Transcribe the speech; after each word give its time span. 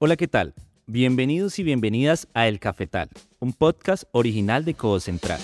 Hola, 0.00 0.14
¿qué 0.14 0.28
tal? 0.28 0.54
Bienvenidos 0.86 1.58
y 1.58 1.64
bienvenidas 1.64 2.28
a 2.32 2.46
El 2.46 2.60
Cafetal, 2.60 3.08
un 3.40 3.52
podcast 3.52 4.04
original 4.12 4.64
de 4.64 4.74
Codo 4.74 5.00
Central. 5.00 5.40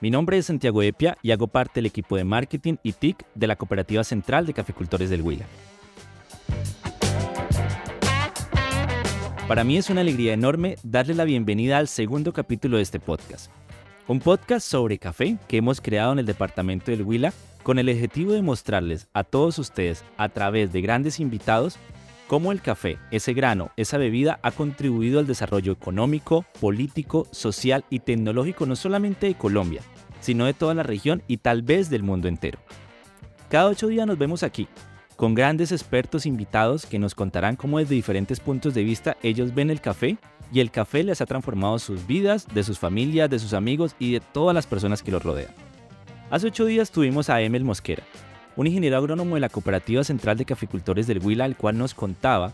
Mi 0.00 0.08
nombre 0.08 0.38
es 0.38 0.46
Santiago 0.46 0.80
Epia 0.80 1.18
y 1.20 1.32
hago 1.32 1.48
parte 1.48 1.72
del 1.74 1.84
equipo 1.84 2.16
de 2.16 2.24
marketing 2.24 2.76
y 2.82 2.94
TIC 2.94 3.22
de 3.34 3.46
la 3.48 3.56
Cooperativa 3.56 4.02
Central 4.02 4.46
de 4.46 4.54
Caficultores 4.54 5.10
del 5.10 5.20
Huila. 5.20 5.44
Para 9.46 9.62
mí 9.62 9.76
es 9.76 9.90
una 9.90 10.00
alegría 10.00 10.32
enorme 10.32 10.76
darle 10.82 11.12
la 11.12 11.24
bienvenida 11.24 11.76
al 11.76 11.86
segundo 11.86 12.32
capítulo 12.32 12.78
de 12.78 12.82
este 12.82 12.98
podcast. 12.98 13.50
Un 14.06 14.20
podcast 14.20 14.66
sobre 14.66 14.96
café 14.96 15.36
que 15.48 15.58
hemos 15.58 15.82
creado 15.82 16.14
en 16.14 16.20
el 16.20 16.24
departamento 16.24 16.92
del 16.92 17.02
Huila 17.02 17.34
con 17.62 17.78
el 17.78 17.90
objetivo 17.90 18.32
de 18.32 18.40
mostrarles 18.40 19.06
a 19.12 19.22
todos 19.22 19.58
ustedes 19.58 20.02
a 20.16 20.30
través 20.30 20.72
de 20.72 20.80
grandes 20.80 21.20
invitados 21.20 21.78
cómo 22.28 22.52
el 22.52 22.60
café, 22.60 22.98
ese 23.10 23.32
grano, 23.32 23.72
esa 23.76 23.98
bebida 23.98 24.38
ha 24.42 24.52
contribuido 24.52 25.18
al 25.18 25.26
desarrollo 25.26 25.72
económico, 25.72 26.44
político, 26.60 27.26
social 27.32 27.84
y 27.90 28.00
tecnológico 28.00 28.66
no 28.66 28.76
solamente 28.76 29.26
de 29.26 29.34
Colombia, 29.34 29.80
sino 30.20 30.44
de 30.44 30.54
toda 30.54 30.74
la 30.74 30.82
región 30.84 31.22
y 31.26 31.38
tal 31.38 31.62
vez 31.62 31.90
del 31.90 32.02
mundo 32.02 32.28
entero. 32.28 32.58
Cada 33.48 33.68
ocho 33.68 33.88
días 33.88 34.06
nos 34.06 34.18
vemos 34.18 34.42
aquí, 34.42 34.68
con 35.16 35.34
grandes 35.34 35.72
expertos 35.72 36.26
invitados 36.26 36.84
que 36.84 36.98
nos 36.98 37.14
contarán 37.14 37.56
cómo 37.56 37.78
desde 37.78 37.94
diferentes 37.94 38.40
puntos 38.40 38.74
de 38.74 38.84
vista 38.84 39.16
ellos 39.22 39.54
ven 39.54 39.70
el 39.70 39.80
café 39.80 40.18
y 40.52 40.60
el 40.60 40.70
café 40.70 41.02
les 41.02 41.20
ha 41.22 41.26
transformado 41.26 41.78
sus 41.78 42.06
vidas, 42.06 42.46
de 42.52 42.62
sus 42.62 42.78
familias, 42.78 43.30
de 43.30 43.38
sus 43.38 43.54
amigos 43.54 43.96
y 43.98 44.12
de 44.12 44.20
todas 44.20 44.54
las 44.54 44.66
personas 44.66 45.02
que 45.02 45.10
los 45.10 45.22
rodean. 45.22 45.50
Hace 46.30 46.48
ocho 46.48 46.66
días 46.66 46.90
tuvimos 46.90 47.30
a 47.30 47.40
Emel 47.40 47.64
Mosquera, 47.64 48.02
un 48.58 48.66
ingeniero 48.66 48.96
agrónomo 48.96 49.36
de 49.36 49.40
la 49.40 49.50
Cooperativa 49.50 50.02
Central 50.02 50.36
de 50.36 50.44
Caficultores 50.44 51.06
del 51.06 51.24
Huila, 51.24 51.46
el 51.46 51.54
cual 51.54 51.78
nos 51.78 51.94
contaba 51.94 52.52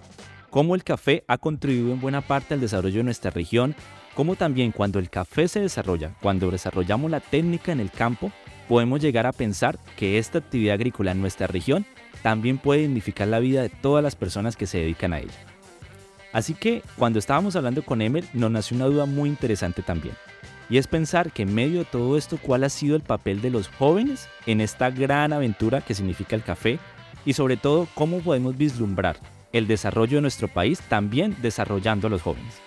cómo 0.51 0.74
el 0.74 0.85
café 0.85 1.24
ha 1.29 1.38
contribuido 1.38 1.95
en 1.95 2.01
buena 2.02 2.21
parte 2.21 2.52
al 2.52 2.61
desarrollo 2.61 2.99
de 2.99 3.05
nuestra 3.05 3.30
región, 3.30 3.74
cómo 4.15 4.37
también 4.37 4.71
cuando 4.71 4.99
el 4.99 5.09
café 5.09 5.49
se 5.49 5.61
desarrolla, 5.61 6.15
cuando 6.21 6.51
desarrollamos 6.51 7.11
la 7.11 7.21
técnica 7.21 7.73
en 7.73 7.80
el 7.80 7.91
campo, 7.91 8.30
podemos 8.69 9.01
llegar 9.01 9.27
a 9.27 9.33
pensar 9.33 9.79
que 9.96 10.19
esta 10.19 10.38
actividad 10.38 10.74
agrícola 10.74 11.13
en 11.13 11.23
nuestra 11.23 11.46
región 11.46 11.87
también 12.23 12.59
puede 12.59 12.83
dignificar 12.83 13.29
la 13.29 13.39
vida 13.39 13.63
de 13.63 13.71
todas 13.71 14.05
las 14.05 14.15
personas 14.15 14.57
que 14.59 14.66
se 14.66 14.77
dedican 14.80 15.15
a 15.15 15.21
ella. 15.21 15.33
Así 16.35 16.52
que 16.52 16.83
cuando 16.99 17.18
estábamos 17.18 17.57
hablando 17.57 17.83
con 17.83 18.02
Emel 18.02 18.27
nos 18.35 18.51
nació 18.51 18.77
una 18.77 18.87
duda 18.87 19.07
muy 19.07 19.30
interesante 19.30 19.80
también. 19.80 20.15
Y 20.70 20.79
es 20.79 20.87
pensar 20.87 21.32
que 21.32 21.43
en 21.43 21.54
medio 21.54 21.80
de 21.80 21.84
todo 21.84 22.16
esto, 22.16 22.38
¿cuál 22.40 22.65
ha 22.65 22.68
sido 22.68 22.96
el 22.96 23.02
papel 23.02 23.43
de 23.43 23.51
los 23.51 23.68
jóvenes 23.68 24.29
en 24.46 24.60
esta 24.60 24.90
gran 24.90 25.32
aventura 25.32 25.80
que 25.80 25.95
significa 25.95 26.37
el 26.37 26.43
café? 26.43 26.79
Y 27.26 27.34
sobre 27.34 27.56
todo, 27.56 27.87
¿cómo 27.95 28.21
podemos 28.21 28.56
vislumbrar 28.56 29.16
el 29.52 29.66
desarrollo 29.66 30.18
de 30.18 30.23
nuestro 30.23 30.48
país 30.48 30.80
también 30.88 31.37
desarrollando 31.43 32.06
a 32.06 32.10
los 32.10 32.23
jóvenes? 32.23 32.60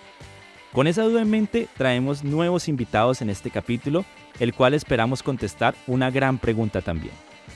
Con 0.72 0.86
esa 0.86 1.02
duda 1.02 1.22
en 1.22 1.30
mente, 1.30 1.68
traemos 1.76 2.22
nuevos 2.22 2.68
invitados 2.68 3.20
en 3.22 3.30
este 3.30 3.50
capítulo, 3.50 4.04
el 4.38 4.54
cual 4.54 4.74
esperamos 4.74 5.22
contestar 5.22 5.74
una 5.86 6.10
gran 6.10 6.38
pregunta 6.38 6.82
también. 6.82 7.14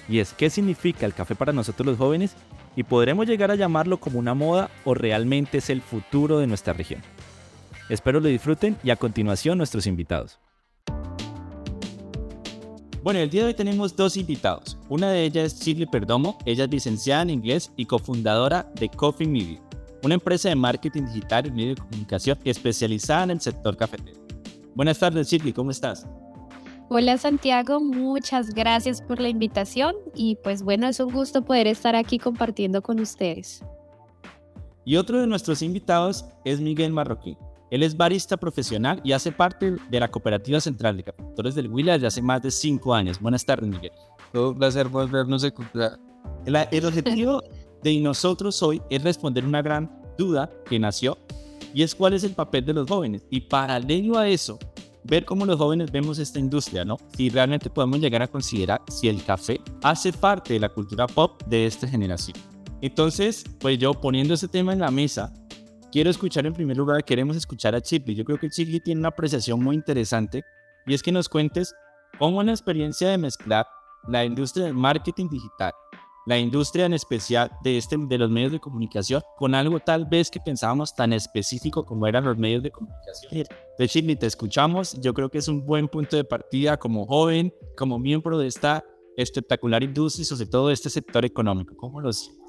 Y 0.08 0.18
es, 0.18 0.32
¿qué 0.32 0.50
significa 0.50 1.06
el 1.06 1.14
café 1.14 1.34
para 1.34 1.52
nosotros 1.52 1.86
los 1.86 1.98
jóvenes? 1.98 2.34
¿Y 2.74 2.82
podremos 2.82 3.26
llegar 3.26 3.50
a 3.50 3.54
llamarlo 3.54 4.00
como 4.00 4.18
una 4.18 4.34
moda 4.34 4.70
o 4.84 4.94
realmente 4.94 5.58
es 5.58 5.70
el 5.70 5.82
futuro 5.82 6.38
de 6.38 6.46
nuestra 6.46 6.72
región? 6.72 7.02
Espero 7.88 8.20
lo 8.20 8.28
disfruten 8.28 8.76
y 8.84 8.90
a 8.90 8.96
continuación 8.96 9.58
nuestros 9.58 9.86
invitados. 9.86 10.38
Bueno, 13.02 13.18
el 13.18 13.30
día 13.30 13.42
de 13.42 13.48
hoy 13.48 13.54
tenemos 13.54 13.96
dos 13.96 14.16
invitados. 14.16 14.78
Una 14.88 15.10
de 15.10 15.24
ellas 15.24 15.52
es 15.52 15.60
Shirley 15.60 15.86
Perdomo, 15.86 16.38
ella 16.46 16.64
es 16.64 16.70
licenciada 16.70 17.22
en 17.22 17.30
inglés 17.30 17.72
y 17.76 17.84
cofundadora 17.86 18.70
de 18.76 18.88
Coffee 18.88 19.26
Media, 19.26 19.60
una 20.04 20.14
empresa 20.14 20.48
de 20.48 20.54
marketing 20.54 21.06
digital 21.06 21.48
y 21.48 21.50
medio 21.50 21.74
de 21.74 21.80
comunicación 21.80 22.38
especializada 22.44 23.24
en 23.24 23.30
el 23.32 23.40
sector 23.40 23.76
cafetero. 23.76 24.20
Buenas 24.76 25.00
tardes, 25.00 25.28
Shirley, 25.28 25.52
¿cómo 25.52 25.72
estás? 25.72 26.06
Hola 26.88 27.18
Santiago, 27.18 27.80
muchas 27.80 28.50
gracias 28.50 29.02
por 29.02 29.18
la 29.18 29.28
invitación 29.28 29.96
y 30.14 30.36
pues 30.36 30.62
bueno, 30.62 30.86
es 30.86 31.00
un 31.00 31.12
gusto 31.12 31.42
poder 31.42 31.66
estar 31.66 31.96
aquí 31.96 32.18
compartiendo 32.18 32.82
con 32.82 33.00
ustedes. 33.00 33.64
Y 34.84 34.96
otro 34.96 35.20
de 35.20 35.26
nuestros 35.26 35.62
invitados 35.62 36.26
es 36.44 36.60
Miguel 36.60 36.92
Marroquín. 36.92 37.36
Él 37.72 37.82
es 37.82 37.96
barista 37.96 38.36
profesional 38.36 39.00
y 39.02 39.12
hace 39.12 39.32
parte 39.32 39.76
de 39.88 39.98
la 39.98 40.10
Cooperativa 40.10 40.60
Central 40.60 40.94
de 40.98 41.04
Capitores 41.04 41.54
del 41.54 41.68
Huila 41.68 41.94
desde 41.94 42.06
hace 42.06 42.20
más 42.20 42.42
de 42.42 42.50
cinco 42.50 42.94
años. 42.94 43.18
Buenas 43.18 43.46
tardes, 43.46 43.66
Miguel. 43.66 43.92
Todo 44.30 44.50
un 44.50 44.58
placer 44.58 44.88
volvernos 44.88 45.42
a 45.42 45.46
encontrar. 45.46 45.98
El, 46.44 46.54
el 46.70 46.84
objetivo 46.84 47.42
de 47.82 47.98
nosotros 48.00 48.62
hoy 48.62 48.82
es 48.90 49.02
responder 49.02 49.46
una 49.46 49.62
gran 49.62 49.90
duda 50.18 50.50
que 50.66 50.78
nació 50.78 51.16
y 51.72 51.82
es 51.82 51.94
cuál 51.94 52.12
es 52.12 52.24
el 52.24 52.32
papel 52.32 52.66
de 52.66 52.74
los 52.74 52.86
jóvenes. 52.86 53.24
Y 53.30 53.40
paralelo 53.40 54.18
a 54.18 54.28
eso, 54.28 54.58
ver 55.04 55.24
cómo 55.24 55.46
los 55.46 55.56
jóvenes 55.56 55.90
vemos 55.90 56.18
esta 56.18 56.38
industria, 56.38 56.84
¿no? 56.84 56.98
Si 57.16 57.30
realmente 57.30 57.70
podemos 57.70 58.00
llegar 58.00 58.20
a 58.20 58.28
considerar 58.28 58.82
si 58.90 59.08
el 59.08 59.24
café 59.24 59.62
hace 59.82 60.12
parte 60.12 60.52
de 60.52 60.60
la 60.60 60.68
cultura 60.68 61.06
pop 61.06 61.42
de 61.46 61.64
esta 61.64 61.88
generación. 61.88 62.36
Entonces, 62.82 63.44
pues 63.60 63.78
yo 63.78 63.94
poniendo 63.94 64.34
ese 64.34 64.48
tema 64.48 64.74
en 64.74 64.80
la 64.80 64.90
mesa, 64.90 65.32
quiero 65.92 66.10
escuchar 66.10 66.46
en 66.46 66.54
primer 66.54 66.76
lugar, 66.76 67.04
queremos 67.04 67.36
escuchar 67.36 67.74
a 67.74 67.80
Chipley. 67.80 68.16
Yo 68.16 68.24
creo 68.24 68.38
que 68.38 68.48
Chipley 68.48 68.80
tiene 68.80 69.00
una 69.00 69.10
apreciación 69.10 69.62
muy 69.62 69.76
interesante 69.76 70.42
y 70.86 70.94
es 70.94 71.02
que 71.02 71.12
nos 71.12 71.28
cuentes 71.28 71.74
cómo 72.18 72.42
la 72.42 72.52
experiencia 72.52 73.10
de 73.10 73.18
mezclar 73.18 73.66
la 74.08 74.24
industria 74.24 74.64
del 74.64 74.74
marketing 74.74 75.28
digital, 75.28 75.72
la 76.26 76.38
industria 76.38 76.86
en 76.86 76.94
especial 76.94 77.52
de, 77.62 77.76
este, 77.76 77.96
de 77.98 78.18
los 78.18 78.30
medios 78.30 78.52
de 78.52 78.58
comunicación, 78.58 79.22
con 79.36 79.54
algo 79.54 79.78
tal 79.80 80.06
vez 80.06 80.30
que 80.30 80.40
pensábamos 80.40 80.94
tan 80.94 81.12
específico 81.12 81.84
como 81.84 82.06
eran 82.06 82.24
los 82.24 82.36
medios 82.36 82.62
de 82.62 82.70
comunicación. 82.70 83.44
De 83.78 83.88
Chipley, 83.88 84.16
te 84.16 84.26
escuchamos. 84.26 85.00
Yo 85.00 85.12
creo 85.14 85.28
que 85.28 85.38
es 85.38 85.48
un 85.48 85.64
buen 85.64 85.88
punto 85.88 86.16
de 86.16 86.24
partida 86.24 86.78
como 86.78 87.06
joven, 87.06 87.52
como 87.76 87.98
miembro 87.98 88.38
de 88.38 88.48
esta 88.48 88.84
espectacular 89.16 89.82
industria 89.82 90.22
y 90.22 90.24
sobre 90.24 90.46
todo 90.46 90.68
de 90.68 90.74
este 90.74 90.88
sector 90.88 91.24
económico. 91.24 91.76
¿Cómo 91.76 92.00
lo 92.00 92.12
sientes? 92.12 92.41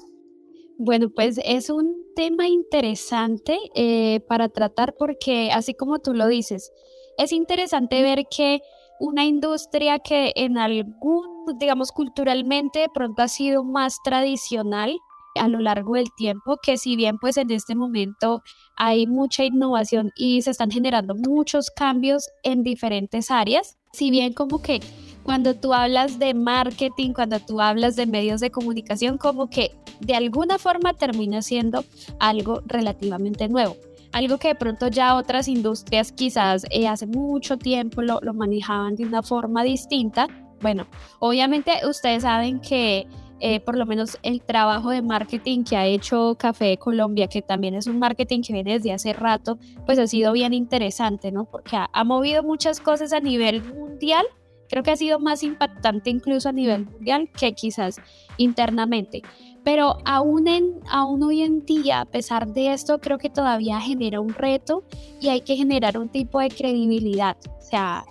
Bueno, 0.76 1.08
pues 1.14 1.38
es 1.44 1.70
un 1.70 1.94
tema 2.16 2.48
interesante 2.48 3.58
eh, 3.74 4.20
para 4.28 4.48
tratar 4.48 4.94
porque, 4.98 5.50
así 5.52 5.74
como 5.74 6.00
tú 6.00 6.14
lo 6.14 6.26
dices, 6.26 6.72
es 7.16 7.32
interesante 7.32 8.02
ver 8.02 8.24
que 8.28 8.60
una 8.98 9.24
industria 9.24 10.00
que 10.00 10.32
en 10.34 10.58
algún, 10.58 11.24
digamos, 11.58 11.92
culturalmente 11.92 12.80
de 12.80 12.88
pronto 12.92 13.22
ha 13.22 13.28
sido 13.28 13.62
más 13.62 13.98
tradicional 14.02 14.96
a 15.36 15.48
lo 15.48 15.60
largo 15.60 15.94
del 15.94 16.08
tiempo, 16.16 16.58
que 16.62 16.76
si 16.76 16.96
bien 16.96 17.18
pues 17.18 17.36
en 17.36 17.50
este 17.50 17.74
momento 17.74 18.42
hay 18.76 19.06
mucha 19.06 19.44
innovación 19.44 20.10
y 20.16 20.42
se 20.42 20.50
están 20.50 20.70
generando 20.70 21.14
muchos 21.14 21.70
cambios 21.70 22.28
en 22.42 22.62
diferentes 22.62 23.30
áreas, 23.30 23.76
si 23.92 24.10
bien 24.10 24.32
como 24.32 24.62
que 24.62 24.80
cuando 25.24 25.54
tú 25.54 25.72
hablas 25.72 26.18
de 26.18 26.34
marketing, 26.34 27.12
cuando 27.12 27.40
tú 27.40 27.60
hablas 27.60 27.96
de 27.96 28.06
medios 28.06 28.40
de 28.40 28.50
comunicación, 28.50 29.18
como 29.18 29.48
que 29.48 29.72
de 30.00 30.14
alguna 30.14 30.58
forma 30.58 30.94
termina 30.94 31.42
siendo 31.42 31.84
algo 32.18 32.62
relativamente 32.66 33.48
nuevo. 33.48 33.76
Algo 34.12 34.38
que 34.38 34.48
de 34.48 34.54
pronto 34.54 34.88
ya 34.88 35.16
otras 35.16 35.48
industrias 35.48 36.12
quizás 36.12 36.66
eh, 36.70 36.86
hace 36.86 37.06
mucho 37.06 37.58
tiempo 37.58 38.00
lo, 38.02 38.20
manejaban 38.32 38.94
de 38.94 39.04
una 39.04 39.22
forma 39.22 39.64
distinta. 39.64 40.28
Bueno, 40.60 40.86
obviamente 41.18 41.72
ustedes 41.88 42.22
saben 42.22 42.60
que 42.60 43.08
eh, 43.40 43.60
por 43.60 43.76
lo 43.76 43.86
menos 43.86 44.18
el 44.22 44.40
trabajo 44.40 44.90
de 44.90 45.02
marketing 45.02 45.64
que 45.64 45.76
ha 45.76 45.86
hecho 45.86 46.36
Café 46.38 46.76
Colombia, 46.78 47.26
que 47.26 47.42
también 47.42 47.74
es 47.74 47.88
un 47.88 47.98
marketing 47.98 48.42
que 48.42 48.52
viene 48.52 48.74
desde 48.74 48.92
hace 48.92 49.12
rato, 49.12 49.58
pues 49.84 49.98
ha 49.98 50.06
sido 50.06 50.32
bien 50.32 50.54
interesante, 50.54 51.32
¿no? 51.32 51.44
Porque 51.44 51.76
ha 51.92 52.04
movido 52.04 52.44
muchas 52.44 52.78
cosas 52.78 53.12
a 53.12 53.20
nivel 53.20 53.62
mundial 53.74 54.24
Creo 54.68 54.82
que 54.82 54.90
ha 54.90 54.96
sido 54.96 55.20
más 55.20 55.42
impactante 55.42 56.10
incluso 56.10 56.48
a 56.48 56.52
nivel 56.52 56.86
mundial 56.86 57.30
que 57.38 57.52
quizás 57.52 58.00
internamente. 58.38 59.22
Pero 59.64 59.98
aún, 60.04 60.46
en, 60.46 60.80
aún 60.88 61.22
hoy 61.22 61.42
en 61.42 61.64
día, 61.64 62.02
a 62.02 62.04
pesar 62.04 62.46
de 62.52 62.72
esto, 62.72 63.00
creo 63.00 63.18
que 63.18 63.30
todavía 63.30 63.80
genera 63.80 64.20
un 64.20 64.34
reto 64.34 64.84
y 65.20 65.28
hay 65.28 65.40
que 65.40 65.56
generar 65.56 65.98
un 65.98 66.10
tipo 66.10 66.38
de 66.38 66.50
credibilidad. 66.50 67.36
O 67.58 67.62
sea, 67.62 68.04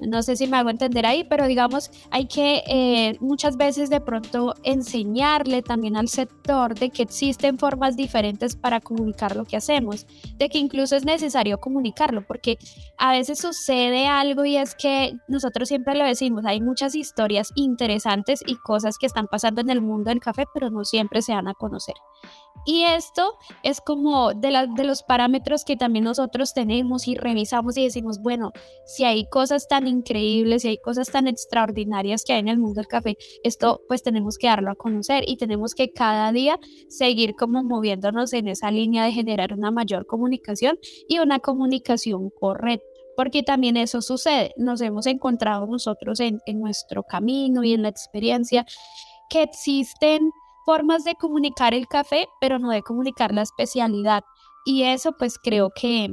no 0.00 0.22
sé 0.22 0.36
si 0.36 0.46
me 0.46 0.56
hago 0.56 0.70
entender 0.70 1.06
ahí, 1.06 1.24
pero 1.24 1.46
digamos, 1.46 1.90
hay 2.10 2.26
que 2.26 2.62
eh, 2.66 3.16
muchas 3.20 3.56
veces 3.56 3.90
de 3.90 4.00
pronto 4.00 4.54
enseñarle 4.62 5.62
también 5.62 5.96
al 5.96 6.08
sector 6.08 6.74
de 6.74 6.90
que 6.90 7.02
existen 7.02 7.58
formas 7.58 7.96
diferentes 7.96 8.56
para 8.56 8.80
comunicar 8.80 9.36
lo 9.36 9.44
que 9.44 9.56
hacemos, 9.56 10.06
de 10.36 10.48
que 10.48 10.58
incluso 10.58 10.96
es 10.96 11.04
necesario 11.04 11.58
comunicarlo, 11.58 12.26
porque 12.26 12.58
a 12.98 13.12
veces 13.12 13.38
sucede 13.38 14.06
algo 14.06 14.44
y 14.44 14.56
es 14.56 14.74
que 14.74 15.14
nosotros 15.28 15.68
siempre 15.68 15.94
lo 15.94 16.04
decimos, 16.04 16.44
hay 16.44 16.60
muchas 16.60 16.94
historias 16.94 17.52
interesantes 17.54 18.42
y 18.46 18.56
cosas 18.56 18.98
que 18.98 19.06
están 19.06 19.26
pasando 19.26 19.60
en 19.60 19.70
el 19.70 19.80
mundo 19.80 20.10
del 20.10 20.20
café, 20.20 20.44
pero 20.52 20.70
no 20.70 20.84
siempre 20.84 21.22
se 21.22 21.32
dan 21.32 21.48
a 21.48 21.54
conocer. 21.54 21.94
Y 22.64 22.82
esto 22.82 23.34
es 23.62 23.80
como 23.80 24.32
de, 24.32 24.50
los 24.84 25.02
parámetros 25.02 25.64
que 25.64 25.76
también 25.76 26.04
nosotros 26.04 26.54
tenemos 26.54 27.06
y 27.06 27.14
revisamos 27.14 27.76
y 27.76 27.84
decimos, 27.84 28.20
bueno, 28.20 28.52
si 28.86 29.04
hay 29.04 29.28
cosas 29.28 29.68
tan 29.68 29.86
increíbles 29.86 30.64
y 30.64 30.68
hay 30.68 30.78
cosas 30.78 31.10
tan 31.10 31.28
extraordinarias 31.28 32.24
que 32.24 32.32
hay 32.32 32.40
en 32.40 32.48
el 32.48 32.58
mundo 32.58 32.80
del 32.80 32.88
café, 32.88 33.16
esto 33.44 33.82
pues 33.88 34.02
tenemos 34.02 34.38
que 34.38 34.48
darlo 34.48 34.70
a 34.70 34.74
conocer 34.76 35.24
y 35.26 35.36
tenemos 35.36 35.74
que 35.74 35.92
cada 35.92 36.32
día 36.32 36.58
seguir 36.88 37.34
como 37.36 37.62
moviéndonos 37.62 38.32
en 38.32 38.48
esa 38.48 38.70
línea 38.70 39.04
de 39.04 39.12
generar 39.12 39.52
una 39.52 39.70
mayor 39.70 40.06
comunicación 40.06 40.78
y 41.08 41.18
una 41.18 41.38
comunicación 41.38 42.30
correcta 42.30 42.86
porque 43.16 43.42
también 43.42 43.76
eso 43.76 44.02
sucede. 44.02 44.52
Nos 44.56 44.80
hemos 44.82 45.06
encontrado 45.06 45.66
nosotros 45.66 46.20
en, 46.20 46.40
nuestro 46.54 47.02
camino 47.02 47.64
y 47.64 47.72
en 47.72 47.82
la 47.82 47.88
experiencia 47.88 48.66
que 49.30 49.42
existen 49.42 50.30
formas 50.66 51.04
de 51.04 51.14
comunicar 51.14 51.72
el 51.72 51.86
café, 51.86 52.28
pero 52.40 52.58
no 52.58 52.70
de 52.70 52.82
comunicar 52.82 53.32
la 53.32 53.42
especialidad. 53.42 54.24
Y 54.66 54.82
eso 54.82 55.12
pues 55.12 55.38
creo 55.38 55.70
que 55.70 56.10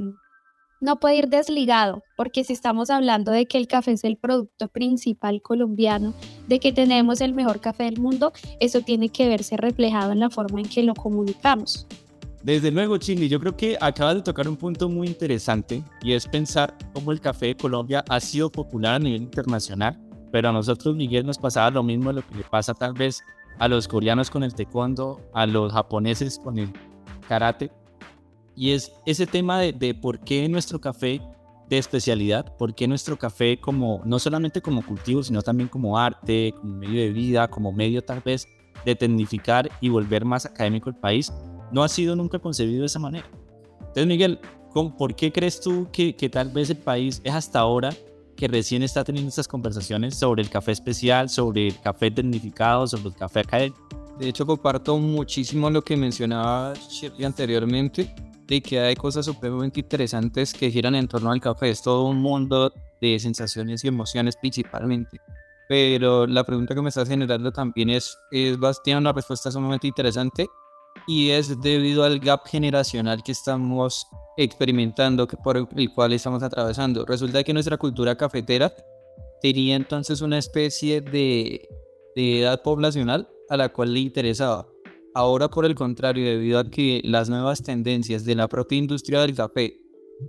no 0.80 1.00
puede 1.00 1.16
ir 1.16 1.28
desligado, 1.28 2.04
porque 2.16 2.44
si 2.44 2.52
estamos 2.52 2.88
hablando 2.88 3.32
de 3.32 3.46
que 3.46 3.58
el 3.58 3.66
café 3.66 3.92
es 3.92 4.04
el 4.04 4.16
producto 4.16 4.68
principal 4.68 5.42
colombiano, 5.42 6.14
de 6.46 6.60
que 6.60 6.72
tenemos 6.72 7.20
el 7.20 7.34
mejor 7.34 7.60
café 7.60 7.84
del 7.84 7.98
mundo, 7.98 8.32
eso 8.60 8.80
tiene 8.82 9.08
que 9.08 9.28
verse 9.28 9.56
reflejado 9.56 10.12
en 10.12 10.20
la 10.20 10.30
forma 10.30 10.60
en 10.60 10.68
que 10.68 10.84
lo 10.84 10.94
comunicamos. 10.94 11.86
Desde 12.44 12.70
luego, 12.70 12.98
Chini, 12.98 13.28
yo 13.28 13.40
creo 13.40 13.56
que 13.56 13.76
acabas 13.80 14.16
de 14.16 14.22
tocar 14.22 14.46
un 14.46 14.56
punto 14.56 14.88
muy 14.88 15.08
interesante 15.08 15.82
y 16.02 16.12
es 16.12 16.28
pensar 16.28 16.76
cómo 16.92 17.10
el 17.10 17.20
café 17.20 17.46
de 17.46 17.56
Colombia 17.56 18.04
ha 18.08 18.20
sido 18.20 18.52
popular 18.52 18.94
a 18.94 18.98
nivel 18.98 19.22
internacional, 19.22 19.98
pero 20.30 20.50
a 20.50 20.52
nosotros, 20.52 20.94
Miguel, 20.94 21.24
nos 21.24 21.38
pasaba 21.38 21.70
lo 21.70 21.82
mismo 21.82 22.10
de 22.10 22.20
lo 22.20 22.26
que 22.28 22.36
le 22.36 22.44
pasa 22.44 22.74
tal 22.74 22.92
vez 22.92 23.24
a 23.58 23.68
los 23.68 23.88
coreanos 23.88 24.30
con 24.30 24.42
el 24.42 24.54
taekwondo, 24.54 25.20
a 25.32 25.46
los 25.46 25.72
japoneses 25.72 26.38
con 26.38 26.58
el 26.58 26.72
karate, 27.28 27.70
y 28.56 28.70
es 28.70 28.92
ese 29.06 29.26
tema 29.26 29.58
de, 29.58 29.72
de 29.72 29.94
por 29.94 30.20
qué 30.20 30.48
nuestro 30.48 30.80
café 30.80 31.20
de 31.68 31.78
especialidad, 31.78 32.56
por 32.56 32.74
qué 32.74 32.86
nuestro 32.86 33.18
café 33.18 33.58
como, 33.58 34.02
no 34.04 34.18
solamente 34.18 34.60
como 34.60 34.84
cultivo, 34.84 35.22
sino 35.22 35.42
también 35.42 35.68
como 35.68 35.98
arte, 35.98 36.54
como 36.60 36.74
medio 36.74 37.00
de 37.00 37.10
vida, 37.10 37.48
como 37.48 37.72
medio 37.72 38.02
tal 38.02 38.20
vez 38.20 38.46
de 38.84 38.94
tecnificar 38.94 39.70
y 39.80 39.88
volver 39.88 40.24
más 40.24 40.46
académico 40.46 40.90
el 40.90 40.96
país, 40.96 41.32
no 41.72 41.82
ha 41.82 41.88
sido 41.88 42.14
nunca 42.14 42.38
concebido 42.38 42.80
de 42.80 42.86
esa 42.86 42.98
manera. 42.98 43.26
Entonces, 43.80 44.06
Miguel, 44.06 44.38
¿por 44.72 45.14
qué 45.14 45.32
crees 45.32 45.60
tú 45.60 45.88
que, 45.92 46.14
que 46.14 46.28
tal 46.28 46.50
vez 46.50 46.70
el 46.70 46.76
país 46.76 47.20
es 47.24 47.32
hasta 47.32 47.60
ahora 47.60 47.90
que 48.34 48.48
recién 48.48 48.82
está 48.82 49.04
teniendo 49.04 49.28
estas 49.28 49.48
conversaciones 49.48 50.16
sobre 50.16 50.42
el 50.42 50.50
café 50.50 50.72
especial, 50.72 51.28
sobre 51.28 51.68
el 51.68 51.80
café 51.80 52.10
tecnificado, 52.10 52.86
sobre 52.86 53.08
el 53.08 53.14
café 53.14 53.40
académico? 53.40 53.88
De 54.18 54.28
hecho, 54.28 54.46
comparto 54.46 54.96
muchísimo 54.98 55.70
lo 55.70 55.82
que 55.82 55.96
mencionaba 55.96 56.74
Shirley 56.74 57.24
anteriormente 57.24 58.14
de 58.46 58.60
que 58.60 58.78
hay 58.78 58.94
cosas 58.94 59.24
supremamente 59.26 59.80
interesantes 59.80 60.52
que 60.52 60.70
giran 60.70 60.94
en 60.94 61.08
torno 61.08 61.32
al 61.32 61.40
café. 61.40 61.70
Es 61.70 61.82
todo 61.82 62.04
un 62.04 62.18
mundo 62.18 62.72
de 63.00 63.18
sensaciones 63.18 63.84
y 63.84 63.88
emociones 63.88 64.36
principalmente. 64.36 65.20
Pero 65.68 66.26
la 66.26 66.44
pregunta 66.44 66.74
que 66.74 66.82
me 66.82 66.90
estás 66.90 67.08
generando 67.08 67.50
también 67.50 67.90
es, 67.90 68.16
es 68.30 68.58
una 68.86 69.12
respuesta 69.12 69.50
sumamente 69.50 69.86
interesante 69.86 70.46
y 71.06 71.30
es 71.30 71.60
debido 71.60 72.04
al 72.04 72.18
gap 72.18 72.46
generacional 72.46 73.22
que 73.22 73.32
estamos 73.32 74.06
experimentando, 74.36 75.26
que 75.26 75.36
por 75.36 75.56
el 75.56 75.94
cual 75.94 76.12
estamos 76.12 76.42
atravesando. 76.42 77.04
Resulta 77.04 77.44
que 77.44 77.52
nuestra 77.52 77.76
cultura 77.76 78.16
cafetera 78.16 78.74
tenía 79.40 79.76
entonces 79.76 80.20
una 80.20 80.38
especie 80.38 81.00
de, 81.00 81.68
de 82.16 82.40
edad 82.40 82.62
poblacional 82.62 83.28
a 83.48 83.56
la 83.56 83.68
cual 83.68 83.92
le 83.92 84.00
interesaba 84.00 84.66
Ahora, 85.16 85.48
por 85.48 85.64
el 85.64 85.76
contrario, 85.76 86.24
debido 86.24 86.58
a 86.58 86.68
que 86.68 87.00
las 87.04 87.28
nuevas 87.28 87.62
tendencias 87.62 88.24
de 88.24 88.34
la 88.34 88.48
propia 88.48 88.78
industria 88.78 89.20
del 89.20 89.36
café, 89.36 89.80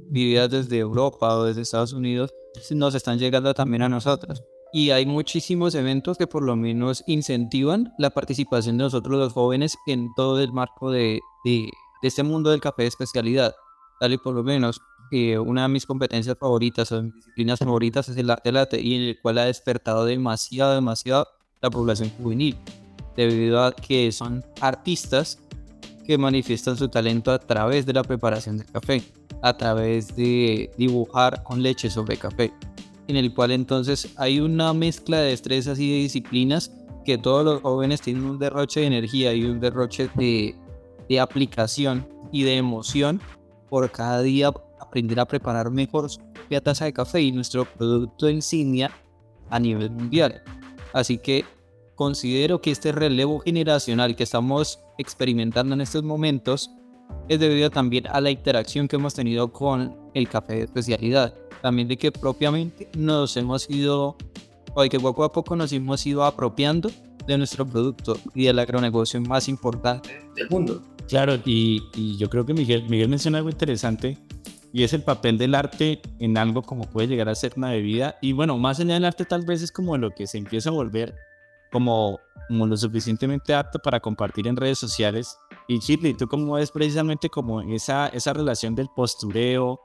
vividas 0.10 0.52
desde 0.52 0.78
Europa 0.78 1.36
o 1.36 1.46
desde 1.46 1.62
Estados 1.62 1.92
Unidos, 1.92 2.32
nos 2.70 2.94
están 2.94 3.18
llegando 3.18 3.52
también 3.56 3.82
a 3.82 3.90
nosotros. 3.90 4.44
Y 4.76 4.92
hay 4.92 5.06
muchísimos 5.06 5.74
eventos 5.74 6.18
que 6.18 6.28
por 6.28 6.44
lo 6.44 6.58
menos 6.58 7.02
incentivan 7.08 7.94
la 7.98 8.10
participación 8.10 8.78
de 8.78 8.84
nosotros 8.84 9.18
los 9.18 9.32
jóvenes 9.32 9.78
en 9.88 10.14
todo 10.18 10.42
el 10.42 10.52
marco 10.52 10.92
de, 10.92 11.22
de, 11.46 11.70
este 12.04 12.24
mundo 12.24 12.50
del 12.50 12.60
café 12.60 12.82
de 12.82 12.90
especialidad. 12.90 13.56
Tal 14.02 14.12
y 14.12 14.18
por 14.18 14.36
lo 14.36 14.44
menos 14.44 14.82
eh, 15.14 15.40
una 15.40 15.62
de 15.62 15.70
mis 15.70 15.86
competencias 15.86 16.38
favoritas 16.38 16.92
o 16.92 17.02
mis 17.02 17.16
disciplinas 17.16 17.60
favoritas 17.60 18.10
es 18.10 18.18
el 18.18 18.30
arte 18.30 18.52
latte 18.52 18.82
y 18.82 18.96
en 18.96 19.02
el 19.04 19.22
cual 19.22 19.38
ha 19.38 19.46
despertado 19.46 20.04
demasiado, 20.04 20.76
demasiado 20.76 21.26
la 21.62 21.70
población 21.70 22.12
juvenil 22.22 22.58
debido 23.16 23.64
a 23.64 23.72
que 23.72 24.12
son 24.12 24.44
artistas 24.60 25.40
que 26.06 26.18
manifiestan 26.18 26.76
su 26.76 26.90
talento 26.90 27.32
a 27.32 27.40
través 27.40 27.86
de 27.86 27.94
la 27.94 28.04
preparación 28.04 28.58
del 28.58 28.70
café, 28.70 29.02
a 29.42 29.56
través 29.56 30.18
de 30.18 30.70
dibujar 30.78 31.44
con 31.44 31.64
leche 31.64 31.90
sobre 31.90 32.18
café, 32.18 32.52
en 33.08 33.16
el 33.16 33.34
cual 33.34 33.52
entonces 33.52 34.14
hay 34.18 34.40
una 34.40 34.74
mezcla 34.74 35.20
de 35.20 35.30
destrezas 35.30 35.80
y 35.80 35.92
de 35.92 35.98
disciplinas 35.98 36.72
que 37.06 37.18
todos 37.18 37.46
los 37.46 37.62
jóvenes 37.62 38.02
tienen 38.02 38.26
un 38.26 38.40
derroche 38.40 38.82
de 38.82 38.88
energía 38.88 39.34
y 39.34 39.44
un 39.46 39.60
derroche 39.60 40.10
de, 40.16 40.56
de 41.08 41.20
aplicación 41.20 42.08
y 42.32 42.44
de 42.44 42.58
emoción 42.58 43.22
por 43.70 43.90
cada 43.92 44.22
día 44.22 44.52
aprender 44.80 45.20
a 45.20 45.26
preparar 45.26 45.70
mejor 45.70 46.10
su 46.10 46.20
propia 46.34 46.62
taza 46.62 46.86
de 46.86 46.94
café 46.94 47.22
y 47.22 47.32
nuestro 47.32 47.66
producto 47.66 48.30
insignia 48.30 48.92
a 49.50 49.60
nivel 49.60 49.92
mundial. 49.92 50.42
Así 50.94 51.18
que 51.18 51.46
considero 51.96 52.62
que 52.62 52.72
este 52.72 52.92
relevo 52.92 53.40
generacional 53.40 54.16
que 54.16 54.24
estamos 54.24 54.80
experimentando 54.98 55.76
en 55.76 55.82
estos 55.82 56.04
momentos 56.04 56.72
es 57.28 57.40
debido 57.40 57.70
también 57.70 58.08
a 58.08 58.22
la 58.22 58.32
interacción 58.32 58.88
que 58.88 58.96
hemos 58.96 59.14
tenido 59.14 59.52
con 59.52 59.96
el 60.14 60.28
café 60.28 60.56
de 60.56 60.64
especialidad. 60.64 61.34
También 61.66 61.88
de 61.88 61.98
que 61.98 62.12
propiamente 62.12 62.88
nos 62.96 63.36
hemos 63.38 63.68
ido, 63.72 64.16
o 64.76 64.84
de 64.84 64.88
que 64.88 65.00
poco 65.00 65.24
a 65.24 65.32
poco 65.32 65.56
nos 65.56 65.74
hemos 65.74 66.06
ido 66.06 66.24
apropiando 66.24 66.92
de 67.26 67.40
nuestro 67.40 67.66
producto 67.66 68.20
y 68.36 68.44
del 68.44 68.60
agronegocio 68.60 69.20
más 69.20 69.50
importante 69.50 70.22
del 70.36 70.48
mundo. 70.48 70.84
Claro, 71.08 71.40
y, 71.44 71.82
y 71.96 72.18
yo 72.18 72.30
creo 72.30 72.46
que 72.46 72.54
Miguel, 72.54 72.88
Miguel 72.88 73.10
menciona 73.10 73.40
algo 73.40 73.50
interesante 73.50 74.16
y 74.72 74.84
es 74.84 74.94
el 74.94 75.02
papel 75.02 75.40
del 75.40 75.56
arte 75.56 76.04
en 76.20 76.38
algo 76.38 76.62
como 76.62 76.84
puede 76.84 77.08
llegar 77.08 77.30
a 77.30 77.34
ser 77.34 77.54
una 77.58 77.72
bebida. 77.72 78.20
Y 78.22 78.34
bueno, 78.34 78.60
más 78.60 78.80
allá 78.80 78.94
del 78.94 79.06
arte 79.06 79.26
tal 79.26 79.44
vez 79.44 79.64
es 79.64 79.72
como 79.72 79.98
lo 79.98 80.12
que 80.12 80.28
se 80.28 80.38
empieza 80.38 80.70
a 80.70 80.74
volver 80.74 81.16
como, 81.72 82.20
como 82.48 82.68
lo 82.68 82.78
suficientemente 82.78 83.56
apto 83.56 83.80
para 83.80 84.00
compartir 84.00 84.48
en 84.48 84.56
redes 84.56 84.78
sociales. 84.78 85.36
Y 85.68 85.80
Shirley, 85.80 86.14
¿tú 86.14 86.28
cómo 86.28 86.54
ves 86.54 86.70
precisamente 86.70 87.28
como 87.28 87.62
esa, 87.62 88.10
esa 88.10 88.34
relación 88.34 88.76
del 88.76 88.88
postureo, 88.96 89.80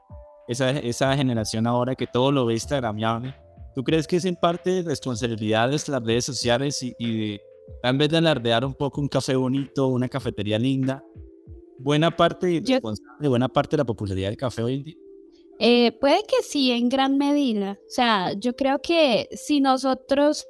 esa, 0.51 0.71
esa 0.71 1.15
generación 1.15 1.67
ahora 1.67 1.95
que 1.95 2.07
todo 2.07 2.31
lo 2.31 2.45
ve 2.45 2.53
instagramable? 2.53 3.35
¿Tú 3.73 3.83
crees 3.83 4.05
que 4.05 4.17
es 4.17 4.25
en 4.25 4.35
parte 4.35 4.83
responsabilidad 4.83 5.69
de 5.69 5.79
las 5.87 6.03
redes 6.03 6.25
sociales 6.25 6.83
y, 6.83 6.93
y 6.99 7.17
de, 7.17 7.41
en 7.83 7.97
vez 7.97 8.09
de 8.09 8.17
alardear 8.17 8.65
un 8.65 8.73
poco 8.73 9.01
un 9.01 9.07
café 9.07 9.35
bonito, 9.35 9.87
una 9.87 10.09
cafetería 10.09 10.59
linda, 10.59 11.03
buena 11.77 12.15
parte 12.15 12.61
de 12.61 13.29
buena 13.29 13.47
parte 13.47 13.75
de 13.75 13.81
la 13.81 13.85
popularidad 13.85 14.29
del 14.29 14.37
café 14.37 14.63
hoy 14.63 14.75
en 14.75 14.83
día? 14.83 14.95
Eh, 15.59 15.91
puede 15.99 16.23
que 16.23 16.43
sí, 16.43 16.71
en 16.71 16.89
gran 16.89 17.17
medida. 17.17 17.77
O 17.87 17.89
sea, 17.89 18.33
yo 18.33 18.55
creo 18.55 18.81
que 18.81 19.29
si 19.31 19.61
nosotros 19.61 20.47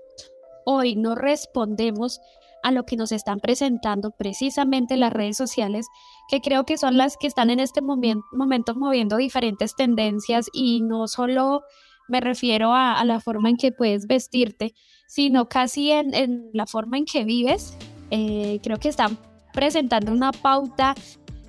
hoy 0.65 0.95
no 0.95 1.15
respondemos 1.15 2.19
a 2.63 2.71
lo 2.71 2.85
que 2.85 2.95
nos 2.95 3.11
están 3.11 3.39
presentando 3.39 4.11
precisamente 4.11 4.95
las 4.95 5.11
redes 5.11 5.35
sociales, 5.35 5.87
que 6.31 6.39
creo 6.39 6.63
que 6.65 6.77
son 6.77 6.95
las 6.95 7.17
que 7.17 7.27
están 7.27 7.49
en 7.49 7.59
este 7.59 7.81
momento 7.81 8.73
moviendo 8.75 9.17
diferentes 9.17 9.75
tendencias 9.75 10.47
y 10.53 10.79
no 10.79 11.09
solo 11.09 11.63
me 12.07 12.21
refiero 12.21 12.73
a, 12.73 13.03
la 13.03 13.19
forma 13.19 13.49
en 13.49 13.57
que 13.57 13.73
puedes 13.73 14.07
vestirte, 14.07 14.73
sino 15.07 15.49
casi 15.49 15.91
en, 15.91 16.49
la 16.53 16.65
forma 16.65 16.97
en 16.97 17.05
que 17.05 17.25
vives. 17.25 17.77
Eh, 18.11 18.59
creo 18.63 18.77
que 18.77 18.87
están 18.87 19.17
presentando 19.51 20.13
una 20.13 20.31
pauta 20.31 20.95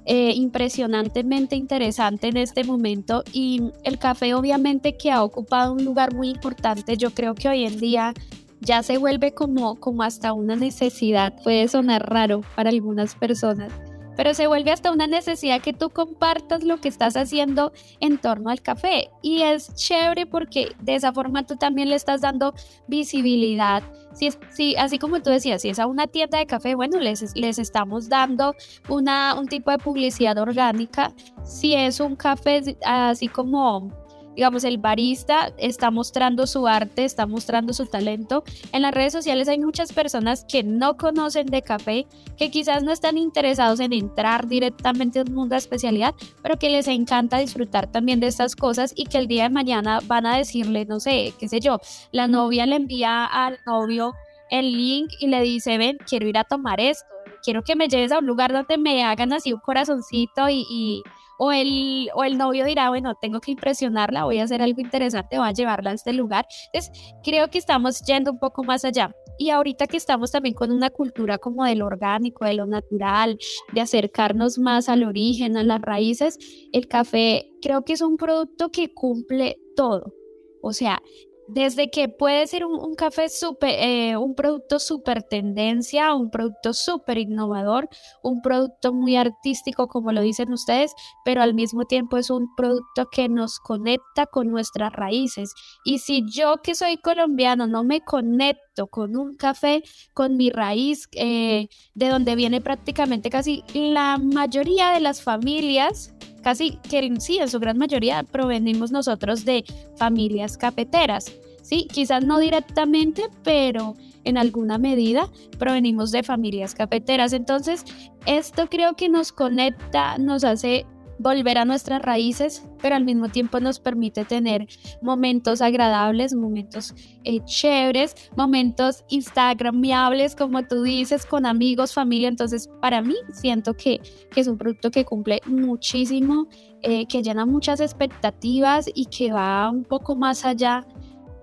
eh, 0.04 0.32
impresionantemente 0.34 1.54
interesante 1.54 2.26
en 2.26 2.36
este 2.36 2.64
momento 2.64 3.22
y 3.32 3.62
el 3.84 4.00
café 4.00 4.34
obviamente 4.34 4.96
que 4.96 5.12
ha 5.12 5.22
ocupado 5.22 5.74
un 5.74 5.84
lugar 5.84 6.12
muy 6.12 6.30
importante, 6.30 6.96
yo 6.96 7.10
creo 7.10 7.36
que 7.36 7.48
hoy 7.48 7.64
en 7.64 7.78
día 7.78 8.14
ya 8.60 8.82
se 8.82 8.98
vuelve 8.98 9.32
como, 9.32 9.76
como 9.76 10.02
hasta 10.02 10.32
una 10.32 10.56
necesidad. 10.56 11.34
Puede 11.44 11.68
sonar 11.68 12.08
raro 12.08 12.42
para 12.56 12.70
algunas 12.70 13.14
personas, 13.14 13.72
pero 14.16 14.34
se 14.34 14.46
vuelve 14.46 14.70
hasta 14.70 14.92
una 14.92 15.06
necesidad 15.06 15.60
que 15.60 15.72
tú 15.72 15.90
compartas 15.90 16.64
lo 16.64 16.78
que 16.78 16.88
estás 16.88 17.16
haciendo 17.16 17.72
en 18.00 18.18
torno 18.18 18.50
al 18.50 18.62
café. 18.62 19.10
Y 19.22 19.42
es 19.42 19.74
chévere 19.74 20.26
porque 20.26 20.74
de 20.80 20.94
esa 20.94 21.12
forma 21.12 21.46
tú 21.46 21.56
también 21.56 21.88
le 21.88 21.94
estás 21.94 22.20
dando 22.20 22.54
visibilidad. 22.88 23.82
Si, 24.14 24.30
si 24.50 24.76
así 24.76 24.98
como 24.98 25.20
tú 25.22 25.30
decías, 25.30 25.62
si 25.62 25.70
es 25.70 25.78
a 25.78 25.86
una 25.86 26.06
tienda 26.06 26.38
de 26.38 26.46
café, 26.46 26.74
bueno, 26.74 26.98
les, 26.98 27.34
les 27.34 27.58
estamos 27.58 28.08
dando 28.08 28.54
una, 28.88 29.34
un 29.38 29.48
tipo 29.48 29.70
de 29.70 29.78
publicidad 29.78 30.36
orgánica. 30.38 31.12
Si 31.44 31.74
es 31.74 32.00
un 32.00 32.16
café 32.16 32.76
así 32.84 33.28
como 33.28 33.90
digamos, 34.34 34.64
el 34.64 34.78
barista 34.78 35.52
está 35.58 35.90
mostrando 35.90 36.46
su 36.46 36.66
arte, 36.66 37.04
está 37.04 37.26
mostrando 37.26 37.72
su 37.72 37.86
talento. 37.86 38.44
En 38.72 38.82
las 38.82 38.94
redes 38.94 39.12
sociales 39.12 39.48
hay 39.48 39.58
muchas 39.58 39.92
personas 39.92 40.44
que 40.48 40.62
no 40.62 40.96
conocen 40.96 41.46
de 41.46 41.62
café, 41.62 42.06
que 42.36 42.50
quizás 42.50 42.82
no 42.82 42.92
están 42.92 43.18
interesados 43.18 43.80
en 43.80 43.92
entrar 43.92 44.46
directamente 44.46 45.20
en 45.20 45.28
un 45.28 45.34
mundo 45.34 45.54
de 45.54 45.58
especialidad, 45.58 46.14
pero 46.42 46.58
que 46.58 46.70
les 46.70 46.88
encanta 46.88 47.38
disfrutar 47.38 47.90
también 47.90 48.20
de 48.20 48.26
estas 48.26 48.56
cosas 48.56 48.92
y 48.96 49.06
que 49.06 49.18
el 49.18 49.26
día 49.26 49.44
de 49.44 49.50
mañana 49.50 50.00
van 50.06 50.26
a 50.26 50.36
decirle, 50.36 50.84
no 50.84 51.00
sé, 51.00 51.34
qué 51.38 51.48
sé 51.48 51.60
yo, 51.60 51.78
la 52.10 52.28
novia 52.28 52.66
le 52.66 52.76
envía 52.76 53.24
al 53.24 53.58
novio 53.66 54.14
el 54.50 54.72
link 54.72 55.10
y 55.20 55.28
le 55.28 55.40
dice, 55.40 55.78
ven, 55.78 55.98
quiero 56.06 56.28
ir 56.28 56.36
a 56.36 56.44
tomar 56.44 56.80
esto, 56.80 57.06
quiero 57.42 57.62
que 57.62 57.76
me 57.76 57.88
lleves 57.88 58.12
a 58.12 58.18
un 58.18 58.26
lugar 58.26 58.52
donde 58.52 58.76
me 58.78 59.02
hagan 59.04 59.32
así 59.32 59.52
un 59.52 59.60
corazoncito 59.60 60.48
y 60.48 61.02
o 61.38 61.52
el, 61.52 62.08
o 62.14 62.24
el 62.24 62.38
novio 62.38 62.64
dirá, 62.64 62.88
bueno, 62.88 63.14
tengo 63.20 63.40
que 63.40 63.52
impresionarla, 63.52 64.24
voy 64.24 64.38
a 64.38 64.44
hacer 64.44 64.62
algo 64.62 64.80
interesante, 64.80 65.38
voy 65.38 65.48
a 65.48 65.52
llevarla 65.52 65.90
a 65.90 65.94
este 65.94 66.12
lugar. 66.12 66.46
Entonces, 66.72 67.14
creo 67.22 67.48
que 67.48 67.58
estamos 67.58 68.02
yendo 68.02 68.32
un 68.32 68.38
poco 68.38 68.64
más 68.64 68.84
allá. 68.84 69.14
Y 69.38 69.50
ahorita 69.50 69.86
que 69.86 69.96
estamos 69.96 70.30
también 70.30 70.54
con 70.54 70.70
una 70.70 70.90
cultura 70.90 71.38
como 71.38 71.64
del 71.64 71.82
orgánico, 71.82 72.44
de 72.44 72.54
lo 72.54 72.66
natural, 72.66 73.38
de 73.72 73.80
acercarnos 73.80 74.58
más 74.58 74.88
al 74.88 75.04
origen, 75.04 75.56
a 75.56 75.64
las 75.64 75.80
raíces, 75.80 76.38
el 76.72 76.86
café 76.86 77.50
creo 77.60 77.82
que 77.84 77.94
es 77.94 78.02
un 78.02 78.16
producto 78.16 78.70
que 78.70 78.92
cumple 78.92 79.58
todo. 79.74 80.14
O 80.62 80.72
sea, 80.72 81.02
desde 81.48 81.90
que 81.90 82.08
puede 82.08 82.46
ser 82.46 82.64
un, 82.64 82.94
café 82.94 83.28
super, 83.28 83.70
eh, 83.70 84.16
un 84.16 84.34
producto 84.34 84.78
súper 84.78 85.22
tendencia, 85.22 86.14
un 86.14 86.30
producto 86.30 86.72
súper 86.72 87.18
innovador, 87.18 87.88
un 88.22 88.42
producto 88.42 88.92
muy 88.92 89.16
artístico, 89.16 89.88
como 89.88 90.12
lo 90.12 90.20
dicen 90.20 90.52
ustedes, 90.52 90.92
pero 91.24 91.42
al 91.42 91.54
mismo 91.54 91.84
tiempo 91.84 92.16
es 92.16 92.30
un 92.30 92.54
producto 92.56 93.06
que 93.10 93.28
nos 93.28 93.58
conecta 93.58 94.26
con 94.26 94.50
nuestras 94.50 94.92
raíces. 94.92 95.52
Y 95.84 95.98
si 95.98 96.24
yo 96.30 96.56
que 96.62 96.74
soy 96.74 96.96
colombiano 96.98 97.66
no 97.66 97.84
me 97.84 98.00
conecto 98.00 98.86
con 98.86 99.16
un 99.16 99.36
café, 99.36 99.82
con 100.14 100.36
mi 100.36 100.50
raíz, 100.50 101.08
eh, 101.12 101.68
de 101.94 102.08
donde 102.08 102.36
viene 102.36 102.60
prácticamente 102.60 103.30
casi 103.30 103.64
la 103.74 104.18
mayoría 104.18 104.90
de 104.90 105.00
las 105.00 105.22
familias, 105.22 106.11
casi 106.42 106.78
que 106.88 107.12
sí, 107.18 107.38
en 107.38 107.48
su 107.48 107.60
gran 107.60 107.78
mayoría 107.78 108.22
provenimos 108.22 108.90
nosotros 108.90 109.44
de 109.44 109.64
familias 109.96 110.56
cafeteras. 110.56 111.32
Sí, 111.62 111.86
quizás 111.90 112.24
no 112.24 112.38
directamente, 112.38 113.22
pero 113.44 113.94
en 114.24 114.36
alguna 114.36 114.78
medida 114.78 115.28
provenimos 115.58 116.10
de 116.10 116.22
familias 116.22 116.74
cafeteras. 116.74 117.32
Entonces, 117.32 117.84
esto 118.26 118.66
creo 118.68 118.94
que 118.94 119.08
nos 119.08 119.32
conecta, 119.32 120.18
nos 120.18 120.44
hace 120.44 120.86
volver 121.22 121.56
a 121.58 121.64
nuestras 121.64 122.02
raíces, 122.02 122.66
pero 122.80 122.96
al 122.96 123.04
mismo 123.04 123.28
tiempo 123.28 123.60
nos 123.60 123.78
permite 123.78 124.24
tener 124.24 124.66
momentos 125.00 125.62
agradables, 125.62 126.34
momentos 126.34 126.94
eh, 127.24 127.40
chéveres, 127.44 128.14
momentos 128.36 129.04
instagramiables, 129.08 130.34
como 130.34 130.66
tú 130.66 130.82
dices, 130.82 131.24
con 131.24 131.46
amigos, 131.46 131.94
familia. 131.94 132.28
Entonces, 132.28 132.68
para 132.80 133.00
mí 133.02 133.14
siento 133.32 133.74
que, 133.74 134.00
es 134.34 134.48
un 134.48 134.58
producto 134.58 134.90
que 134.90 135.04
cumple 135.04 135.40
muchísimo, 135.46 136.48
eh, 136.82 137.06
que 137.06 137.22
llena 137.22 137.46
muchas 137.46 137.80
expectativas 137.80 138.90
y 138.92 139.06
que 139.06 139.32
va 139.32 139.70
un 139.70 139.84
poco 139.84 140.16
más 140.16 140.44
allá 140.44 140.86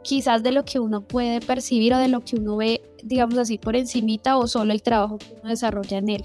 quizás 0.04 0.44
de 0.44 0.52
lo 0.52 0.66
que 0.66 0.80
uno 0.80 1.02
puede 1.02 1.40
percibir 1.40 1.94
o 1.94 1.98
de 1.98 2.08
lo 2.08 2.22
que 2.22 2.36
uno 2.36 2.58
ve, 2.58 2.82
digamos 3.04 3.38
así, 3.38 3.58
por 3.58 3.76
encimita 3.76 4.38
o 4.38 4.48
solo 4.48 4.74
el 4.74 4.82
trabajo 4.82 5.18
que 5.18 5.36
uno 5.40 5.50
desarrolla 5.50 5.98
en 5.98 6.10
él. 6.10 6.24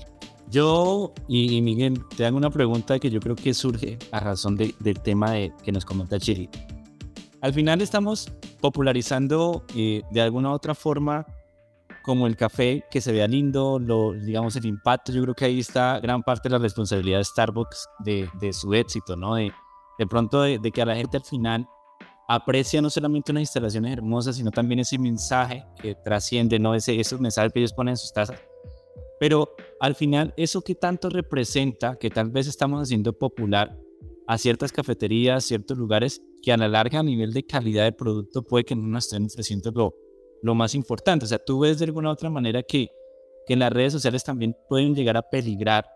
Yo 0.50 1.12
y, 1.28 1.60
Miguel, 1.62 2.00
te 2.16 2.26
hago 2.26 2.36
una 2.36 2.50
pregunta 2.50 2.98
que 2.98 3.10
yo 3.10 3.20
creo 3.20 3.36
que 3.36 3.54
surge 3.54 3.98
a 4.12 4.20
razón 4.20 4.56
del 4.56 5.00
tema 5.02 5.32
de, 5.32 5.52
que 5.62 5.72
nos 5.72 5.84
comenta 5.84 6.18
Chiri. 6.18 6.48
Al 7.40 7.52
final 7.52 7.82
estamos 7.82 8.32
popularizando 8.60 9.64
eh, 9.74 10.02
de 10.10 10.20
alguna 10.20 10.50
u 10.50 10.52
otra 10.52 10.74
forma 10.74 11.26
como 12.02 12.26
el 12.26 12.36
café, 12.36 12.84
que 12.90 13.00
se 13.00 13.12
vea 13.12 13.26
lindo, 13.26 13.78
lo, 13.78 14.12
digamos 14.12 14.56
el 14.56 14.66
impacto, 14.66 15.10
yo 15.10 15.22
creo 15.22 15.34
que 15.34 15.46
ahí 15.46 15.60
está 15.60 15.98
gran 16.00 16.22
parte 16.22 16.48
de 16.48 16.52
la 16.52 16.58
responsabilidad 16.58 17.18
de 17.18 17.24
Starbucks 17.24 17.88
de, 18.00 18.28
de 18.40 18.52
su 18.52 18.74
éxito, 18.74 19.16
¿no? 19.16 19.36
De, 19.36 19.52
de 19.98 20.06
pronto 20.06 20.42
de, 20.42 20.58
de, 20.58 20.70
que 20.70 20.82
a 20.82 20.86
la 20.86 20.96
gente 20.96 21.16
al 21.16 21.24
final 21.24 21.66
aprecia 22.28 22.82
no 22.82 22.90
solamente 22.90 23.32
unas 23.32 23.42
instalaciones 23.42 23.92
hermosas, 23.92 24.36
sino 24.36 24.50
también 24.50 24.80
ese 24.80 24.98
mensaje 24.98 25.64
que 25.80 25.94
trasciende, 25.94 26.58
¿no? 26.58 26.74
Ese, 26.74 26.98
esos 27.00 27.20
mensajes 27.20 27.52
que 27.52 27.60
ellos 27.60 27.72
ponen 27.72 27.92
en 27.92 27.96
sus 27.96 28.12
tazas 28.12 28.38
pero 29.18 29.54
al 29.80 29.94
final, 29.94 30.34
eso 30.36 30.62
que 30.62 30.74
tanto 30.74 31.08
representa, 31.08 31.96
que 31.96 32.10
tal 32.10 32.30
vez 32.30 32.46
estamos 32.46 32.82
haciendo 32.82 33.12
popular 33.12 33.78
a 34.26 34.38
ciertas 34.38 34.72
cafeterías, 34.72 35.44
ciertos 35.44 35.78
lugares, 35.78 36.22
que 36.42 36.52
a 36.52 36.56
la 36.56 36.68
larga 36.68 37.00
a 37.00 37.02
nivel 37.02 37.32
de 37.32 37.44
calidad 37.44 37.84
de 37.84 37.92
producto 37.92 38.42
puede 38.42 38.64
que 38.64 38.76
no 38.76 38.86
nos 38.86 39.04
estén 39.04 39.26
ofreciendo 39.26 39.70
lo, 39.70 39.94
lo 40.42 40.54
más 40.54 40.74
importante. 40.74 41.24
O 41.24 41.28
sea, 41.28 41.38
tú 41.38 41.60
ves 41.60 41.78
de 41.78 41.86
alguna 41.86 42.10
otra 42.10 42.30
manera 42.30 42.62
que, 42.62 42.88
que 43.46 43.52
en 43.52 43.60
las 43.60 43.72
redes 43.72 43.92
sociales 43.92 44.24
también 44.24 44.56
pueden 44.68 44.94
llegar 44.94 45.16
a 45.16 45.22
peligrar 45.22 45.86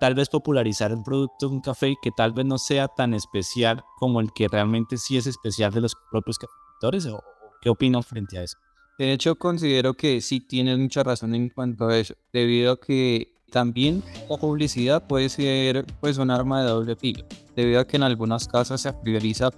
tal 0.00 0.14
vez 0.14 0.28
popularizar 0.28 0.90
el 0.90 1.02
producto 1.02 1.48
de 1.48 1.54
un 1.54 1.60
café 1.60 1.94
que 2.02 2.10
tal 2.10 2.32
vez 2.32 2.44
no 2.44 2.58
sea 2.58 2.88
tan 2.88 3.14
especial 3.14 3.82
como 3.98 4.20
el 4.20 4.32
que 4.32 4.48
realmente 4.48 4.96
sí 4.96 5.16
es 5.16 5.26
especial 5.26 5.72
de 5.72 5.80
los 5.80 5.94
propios 6.10 6.38
cafetores 6.38 7.06
o 7.06 7.22
qué 7.60 7.70
opinan 7.70 8.02
frente 8.02 8.38
a 8.38 8.42
eso. 8.42 8.58
De 8.96 9.12
hecho, 9.12 9.34
considero 9.34 9.94
que 9.94 10.20
sí 10.20 10.40
tienes 10.40 10.78
mucha 10.78 11.02
razón 11.02 11.34
en 11.34 11.48
cuanto 11.48 11.88
a 11.88 11.98
eso, 11.98 12.14
debido 12.32 12.72
a 12.72 12.80
que 12.80 13.34
también 13.50 14.02
la 14.28 14.36
publicidad 14.36 15.06
puede 15.06 15.28
ser 15.28 15.84
pues 16.00 16.18
un 16.18 16.30
arma 16.30 16.62
de 16.62 16.68
doble 16.68 16.94
filo, 16.94 17.24
debido 17.56 17.80
a 17.80 17.86
que 17.86 17.96
en 17.96 18.04
algunos 18.04 18.46
casos 18.46 18.80
se 18.80 18.92
prioriza 18.92 19.50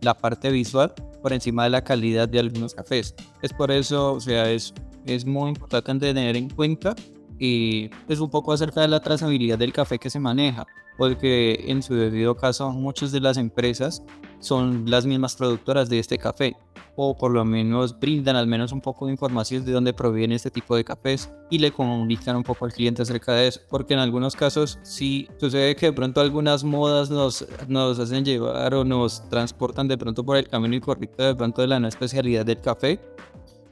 la 0.00 0.14
parte 0.14 0.50
visual 0.50 0.92
por 1.22 1.32
encima 1.32 1.64
de 1.64 1.70
la 1.70 1.84
calidad 1.84 2.28
de 2.28 2.40
algunos 2.40 2.74
cafés. 2.74 3.14
Es 3.40 3.52
por 3.52 3.70
eso, 3.70 4.14
o 4.14 4.20
sea, 4.20 4.50
es, 4.50 4.74
es 5.06 5.24
muy 5.24 5.50
importante 5.50 6.12
tener 6.12 6.36
en 6.36 6.50
cuenta 6.50 6.96
y 7.38 7.90
es 8.08 8.18
un 8.18 8.30
poco 8.30 8.52
acerca 8.52 8.80
de 8.80 8.88
la 8.88 9.00
trazabilidad 9.00 9.58
del 9.58 9.72
café 9.72 9.98
que 9.98 10.10
se 10.10 10.18
maneja, 10.18 10.66
porque 11.00 11.64
en 11.66 11.82
su 11.82 11.94
debido 11.94 12.36
caso 12.36 12.72
muchas 12.72 13.10
de 13.10 13.20
las 13.20 13.38
empresas 13.38 14.02
son 14.38 14.84
las 14.86 15.06
mismas 15.06 15.34
productoras 15.34 15.88
de 15.88 15.98
este 15.98 16.18
café 16.18 16.54
o 16.94 17.16
por 17.16 17.30
lo 17.30 17.42
menos 17.42 17.98
brindan 17.98 18.36
al 18.36 18.46
menos 18.46 18.70
un 18.70 18.82
poco 18.82 19.06
de 19.06 19.12
información 19.12 19.64
de 19.64 19.72
dónde 19.72 19.94
proviene 19.94 20.34
este 20.34 20.50
tipo 20.50 20.76
de 20.76 20.84
cafés 20.84 21.32
y 21.48 21.58
le 21.58 21.72
comunican 21.72 22.36
un 22.36 22.42
poco 22.42 22.66
al 22.66 22.74
cliente 22.74 23.00
acerca 23.00 23.32
de 23.32 23.48
eso, 23.48 23.60
porque 23.70 23.94
en 23.94 24.00
algunos 24.00 24.36
casos 24.36 24.78
sí 24.82 25.26
sucede 25.38 25.74
que 25.74 25.86
de 25.86 25.92
pronto 25.94 26.20
algunas 26.20 26.64
modas 26.64 27.08
nos, 27.08 27.46
nos 27.66 27.98
hacen 27.98 28.22
llevar 28.22 28.74
o 28.74 28.84
nos 28.84 29.26
transportan 29.30 29.88
de 29.88 29.96
pronto 29.96 30.22
por 30.22 30.36
el 30.36 30.48
camino 30.48 30.74
incorrecto 30.74 31.22
de 31.22 31.34
pronto 31.34 31.62
de 31.62 31.68
la 31.68 31.80
no 31.80 31.88
especialidad 31.88 32.44
del 32.44 32.60
café, 32.60 33.00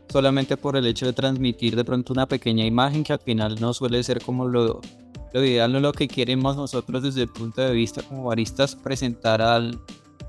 solamente 0.08 0.56
por 0.56 0.76
el 0.76 0.86
hecho 0.86 1.06
de 1.06 1.12
transmitir 1.12 1.76
de 1.76 1.84
pronto 1.84 2.12
una 2.12 2.26
pequeña 2.26 2.64
imagen 2.64 3.04
que 3.04 3.12
al 3.12 3.20
final 3.20 3.56
no 3.60 3.74
suele 3.74 4.02
ser 4.02 4.22
como 4.22 4.46
lo, 4.46 4.80
lo 5.32 5.44
ideal 5.44 5.74
o 5.76 5.80
lo 5.80 5.92
que 5.92 6.08
queremos 6.08 6.56
nosotros 6.56 7.02
desde 7.02 7.22
el 7.22 7.28
punto 7.28 7.60
de 7.60 7.72
vista 7.72 8.02
como 8.02 8.24
baristas 8.24 8.74
presentar 8.74 9.42
al, 9.42 9.78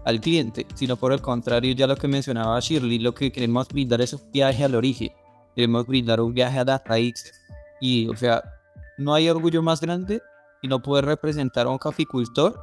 al 0.06 0.20
cliente, 0.20 0.66
sino 0.76 0.98
por 0.98 1.14
el 1.14 1.22
contrario, 1.22 1.74
ya 1.74 1.88
lo 1.88 1.96
que 1.96 2.08
mencionaba 2.08 2.60
Shirley, 2.60 3.00
lo 3.00 3.14
que 3.14 3.32
queremos 3.32 3.68
brindar 3.68 4.02
es 4.02 4.14
un 4.14 4.22
viaje 4.32 4.64
al 4.64 4.76
origen, 4.76 5.12
queremos 5.56 5.86
brindar 5.86 6.22
un 6.22 6.34
viaje 6.34 6.60
a 6.60 6.66
las 6.66 6.84
raíces. 6.84 7.34
Y, 7.82 8.08
o 8.10 8.16
sea, 8.16 8.44
no 8.98 9.14
hay 9.14 9.30
orgullo 9.30 9.62
más 9.62 9.80
grande 9.80 10.22
y 10.62 10.68
no 10.68 10.82
poder 10.82 11.06
representar 11.06 11.68
a 11.68 11.70
un 11.70 11.78
caficultor 11.78 12.60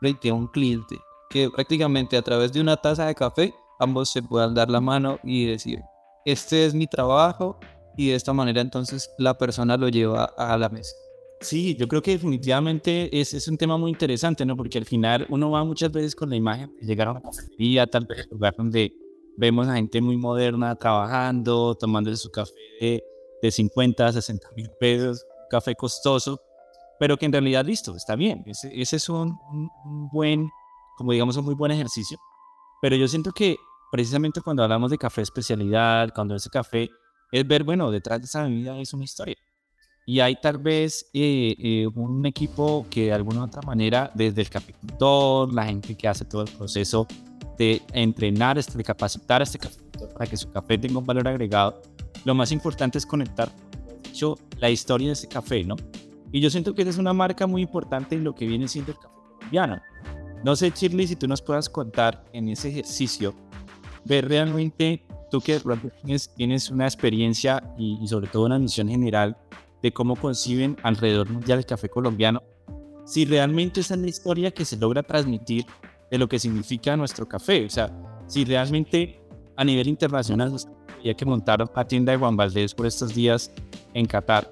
frente 0.00 0.30
a 0.30 0.34
un 0.34 0.48
cliente, 0.48 0.96
que 1.30 1.48
prácticamente 1.50 2.16
a 2.16 2.22
través 2.22 2.52
de 2.52 2.60
una 2.60 2.76
taza 2.76 3.06
de 3.06 3.14
café 3.14 3.54
ambos 3.78 4.10
se 4.10 4.22
puedan 4.22 4.54
dar 4.54 4.70
la 4.70 4.80
mano 4.80 5.18
y 5.22 5.46
decir, 5.46 5.80
este 6.26 6.66
es 6.66 6.74
mi 6.74 6.86
trabajo 6.86 7.58
y 7.96 8.08
de 8.08 8.16
esta 8.16 8.34
manera 8.34 8.60
entonces 8.60 9.10
la 9.16 9.38
persona 9.38 9.76
lo 9.78 9.88
lleva 9.88 10.24
a 10.36 10.58
la 10.58 10.68
mesa. 10.68 10.94
Sí, 11.40 11.76
yo 11.76 11.86
creo 11.86 12.02
que 12.02 12.12
definitivamente 12.12 13.18
es, 13.18 13.32
es 13.32 13.46
un 13.48 13.56
tema 13.56 13.78
muy 13.78 13.90
interesante, 13.90 14.44
¿no? 14.44 14.56
Porque 14.56 14.78
al 14.78 14.84
final 14.84 15.26
uno 15.28 15.50
va 15.50 15.64
muchas 15.64 15.92
veces 15.92 16.14
con 16.14 16.28
la 16.30 16.36
imagen 16.36 16.74
de 16.80 16.86
llegar 16.86 17.08
a 17.08 17.12
una 17.12 17.22
cafetería, 17.22 17.86
tal 17.86 18.06
vez 18.06 18.26
lugar 18.30 18.54
donde 18.56 18.92
vemos 19.36 19.68
a 19.68 19.74
gente 19.74 20.00
muy 20.00 20.16
moderna 20.16 20.74
trabajando, 20.76 21.74
tomándose 21.74 22.16
su 22.16 22.30
café 22.30 22.52
de, 22.80 23.04
de 23.42 23.50
50, 23.50 24.12
60 24.12 24.48
mil 24.56 24.70
pesos, 24.80 25.24
café 25.50 25.74
costoso, 25.74 26.40
pero 26.98 27.16
que 27.16 27.26
en 27.26 27.32
realidad, 27.32 27.64
listo, 27.64 27.94
está 27.94 28.16
bien. 28.16 28.42
Ese, 28.46 28.70
ese 28.74 28.96
es 28.96 29.08
un, 29.08 29.38
un, 29.84 30.08
buen, 30.10 30.48
como 30.96 31.12
digamos, 31.12 31.36
un 31.36 31.44
muy 31.44 31.54
buen 31.54 31.72
ejercicio. 31.72 32.18
Pero 32.80 32.96
yo 32.96 33.06
siento 33.08 33.32
que 33.32 33.56
precisamente 33.90 34.40
cuando 34.40 34.62
hablamos 34.62 34.90
de 34.90 34.98
café 34.98 35.22
especialidad, 35.22 36.12
cuando 36.14 36.34
ese 36.34 36.50
café 36.50 36.90
es 37.32 37.46
ver, 37.46 37.64
bueno, 37.64 37.90
detrás 37.90 38.20
de 38.20 38.26
esa 38.26 38.44
bebida 38.44 38.78
es 38.78 38.92
una 38.92 39.04
historia 39.04 39.36
y 40.08 40.20
hay 40.20 40.36
tal 40.36 40.58
vez 40.58 41.10
eh, 41.12 41.56
eh, 41.58 41.86
un 41.92 42.24
equipo 42.26 42.86
que 42.88 43.06
de 43.06 43.12
alguna 43.12 43.40
u 43.40 43.44
otra 43.44 43.60
manera, 43.62 44.10
desde 44.14 44.40
el 44.40 44.48
caficultor, 44.48 45.52
la 45.52 45.66
gente 45.66 45.96
que 45.96 46.06
hace 46.06 46.24
todo 46.24 46.42
el 46.42 46.50
proceso 46.50 47.08
de 47.58 47.82
entrenar, 47.92 48.56
este, 48.56 48.78
de 48.78 48.84
capacitar 48.84 49.40
a 49.40 49.44
este 49.44 49.58
caficultor 49.58 50.12
para 50.12 50.26
que 50.30 50.36
su 50.36 50.48
café 50.52 50.78
tenga 50.78 50.98
un 50.98 51.06
valor 51.06 51.26
agregado, 51.26 51.82
lo 52.24 52.34
más 52.36 52.52
importante 52.52 52.98
es 52.98 53.04
conectar 53.04 53.50
hecho, 54.08 54.38
la 54.58 54.70
historia 54.70 55.08
de 55.08 55.14
ese 55.14 55.26
café, 55.26 55.64
¿no? 55.64 55.74
Y 56.30 56.40
yo 56.40 56.50
siento 56.50 56.74
que 56.74 56.82
es 56.82 56.98
una 56.98 57.12
marca 57.12 57.48
muy 57.48 57.62
importante 57.62 58.14
en 58.14 58.22
lo 58.22 58.32
que 58.32 58.46
viene 58.46 58.68
siendo 58.68 58.92
el 58.92 58.98
café 58.98 59.16
colombiano. 59.38 59.82
No 60.44 60.54
sé, 60.54 60.70
Shirley, 60.70 61.08
si 61.08 61.16
tú 61.16 61.26
nos 61.26 61.42
puedas 61.42 61.68
contar 61.68 62.24
en 62.32 62.48
ese 62.48 62.68
ejercicio, 62.68 63.34
ver 64.06 64.28
realmente, 64.28 65.02
tú 65.30 65.40
que 65.40 65.60
tienes, 66.02 66.30
tienes 66.34 66.70
una 66.70 66.84
experiencia 66.84 67.62
y, 67.76 68.06
sobre 68.08 68.28
todo 68.28 68.46
una 68.46 68.58
misión 68.58 68.88
general 68.88 69.36
de 69.82 69.92
cómo 69.92 70.16
conciben 70.16 70.76
alrededor 70.82 71.28
mundial 71.28 71.58
el 71.58 71.66
café 71.66 71.88
colombiano, 71.88 72.42
si 73.04 73.24
realmente 73.24 73.80
esa 73.80 73.94
es 73.94 74.00
la 74.00 74.08
historia 74.08 74.50
que 74.50 74.64
se 74.64 74.76
logra 74.76 75.02
transmitir 75.02 75.66
de 76.10 76.18
lo 76.18 76.28
que 76.28 76.38
significa 76.38 76.96
nuestro 76.96 77.28
café. 77.28 77.66
O 77.66 77.70
sea, 77.70 77.92
si 78.26 78.44
realmente 78.44 79.20
a 79.56 79.64
nivel 79.64 79.88
internacional, 79.88 80.56
ya 81.04 81.14
que 81.14 81.24
montaron 81.24 81.70
la 81.74 81.86
tienda 81.86 82.12
de 82.12 82.18
Juan 82.18 82.36
Valdés 82.36 82.74
por 82.74 82.86
estos 82.86 83.14
días 83.14 83.50
en 83.94 84.06
Qatar, 84.06 84.50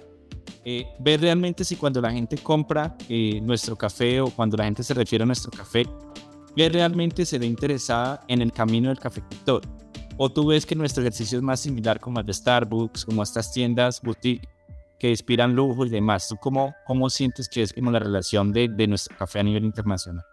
eh, 0.65 0.87
ver 0.99 1.21
realmente 1.21 1.65
si 1.65 1.77
cuando 1.77 2.01
la 2.01 2.11
gente 2.11 2.39
compra 2.39 2.97
eh, 3.09 3.41
nuestro 3.43 3.77
café 3.77 4.21
o 4.21 4.31
cuando 4.31 4.57
la 4.57 4.65
gente 4.65 4.83
se 4.83 4.95
refiere 4.95 5.23
a 5.25 5.27
nuestro 5.27 5.51
café, 5.51 5.85
ver 6.57 6.73
realmente 6.73 7.25
se 7.27 7.39
ve 7.39 7.47
interesada 7.47 8.21
en 8.29 8.43
el 8.43 8.53
camino 8.53 8.89
del 8.89 8.99
cafecultor. 8.99 9.63
O 10.17 10.31
tú 10.31 10.47
ves 10.47 10.65
que 10.65 10.77
nuestro 10.77 11.03
ejercicio 11.03 11.39
es 11.39 11.43
más 11.43 11.61
similar 11.61 11.99
como 11.99 12.21
el 12.21 12.27
de 12.27 12.35
Starbucks, 12.35 13.05
como 13.05 13.23
estas 13.23 13.53
tiendas 13.53 14.01
boutique 14.01 14.49
que 14.99 15.11
inspiran 15.11 15.55
lujo 15.55 15.85
y 15.85 15.91
demás. 15.91 16.29
¿Tú 16.29 16.37
cómo, 16.37 16.75
cómo 16.87 17.11
sientes 17.11 17.49
que 17.49 17.63
es 17.63 17.73
como 17.73 17.91
la 17.91 17.99
relación 17.99 18.53
de, 18.53 18.69
de 18.69 18.87
nuestro 18.87 19.17
café 19.17 19.41
a 19.41 19.43
nivel 19.43 19.65
internacional? 19.65 20.25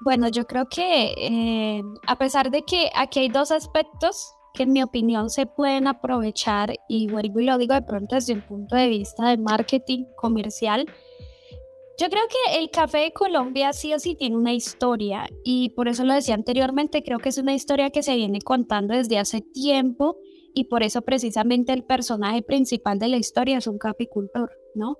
Bueno, 0.00 0.28
yo 0.28 0.46
creo 0.46 0.68
que 0.68 1.14
eh, 1.16 1.82
a 2.06 2.16
pesar 2.16 2.50
de 2.50 2.62
que 2.62 2.90
aquí 2.94 3.20
hay 3.20 3.28
dos 3.28 3.50
aspectos 3.50 4.32
que 4.54 4.62
en 4.62 4.72
mi 4.72 4.82
opinión 4.82 5.28
se 5.28 5.46
pueden 5.46 5.86
aprovechar 5.86 6.74
y 6.88 7.08
vuelvo 7.08 7.40
y 7.40 7.44
lo 7.44 7.58
digo 7.58 7.74
de 7.74 7.82
pronto 7.82 8.14
desde 8.14 8.32
un 8.32 8.42
punto 8.42 8.76
de 8.76 8.88
vista 8.88 9.28
de 9.28 9.38
marketing 9.38 10.04
comercial, 10.16 10.86
yo 11.98 12.08
creo 12.08 12.22
que 12.28 12.58
el 12.58 12.70
café 12.70 12.98
de 12.98 13.12
Colombia 13.12 13.72
sí 13.72 13.92
o 13.92 13.98
sí 13.98 14.14
tiene 14.14 14.36
una 14.36 14.52
historia 14.52 15.28
y 15.42 15.70
por 15.70 15.88
eso 15.88 16.04
lo 16.04 16.14
decía 16.14 16.34
anteriormente, 16.34 17.02
creo 17.02 17.18
que 17.18 17.30
es 17.30 17.38
una 17.38 17.54
historia 17.54 17.90
que 17.90 18.04
se 18.04 18.14
viene 18.14 18.40
contando 18.40 18.94
desde 18.94 19.18
hace 19.18 19.40
tiempo 19.40 20.16
y 20.54 20.64
por 20.64 20.84
eso 20.84 21.02
precisamente 21.02 21.72
el 21.72 21.84
personaje 21.84 22.42
principal 22.42 23.00
de 23.00 23.08
la 23.08 23.16
historia 23.16 23.58
es 23.58 23.66
un 23.66 23.78
caficultor, 23.78 24.52
¿no? 24.76 24.96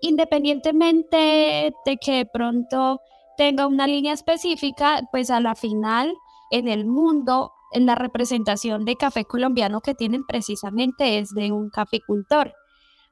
Independientemente 0.00 1.72
de 1.86 1.96
que 1.98 2.26
pronto 2.32 3.00
tenga 3.36 3.68
una 3.68 3.86
línea 3.86 4.12
específica, 4.12 5.02
pues 5.12 5.30
a 5.30 5.40
la 5.40 5.54
final 5.54 6.12
en 6.50 6.66
el 6.66 6.84
mundo, 6.84 7.52
en 7.72 7.86
la 7.86 7.94
representación 7.94 8.84
de 8.84 8.96
café 8.96 9.24
colombiano 9.24 9.80
que 9.82 9.94
tienen 9.94 10.26
precisamente 10.26 11.18
es 11.18 11.30
de 11.30 11.52
un 11.52 11.70
caficultor. 11.70 12.52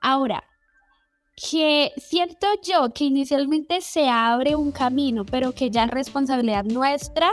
Ahora, 0.00 0.42
que 1.38 1.92
siento 1.96 2.46
yo 2.62 2.92
que 2.92 3.04
inicialmente 3.04 3.80
se 3.80 4.08
abre 4.08 4.56
un 4.56 4.72
camino, 4.72 5.24
pero 5.24 5.52
que 5.52 5.70
ya 5.70 5.84
es 5.84 5.90
responsabilidad 5.90 6.64
nuestra 6.64 7.30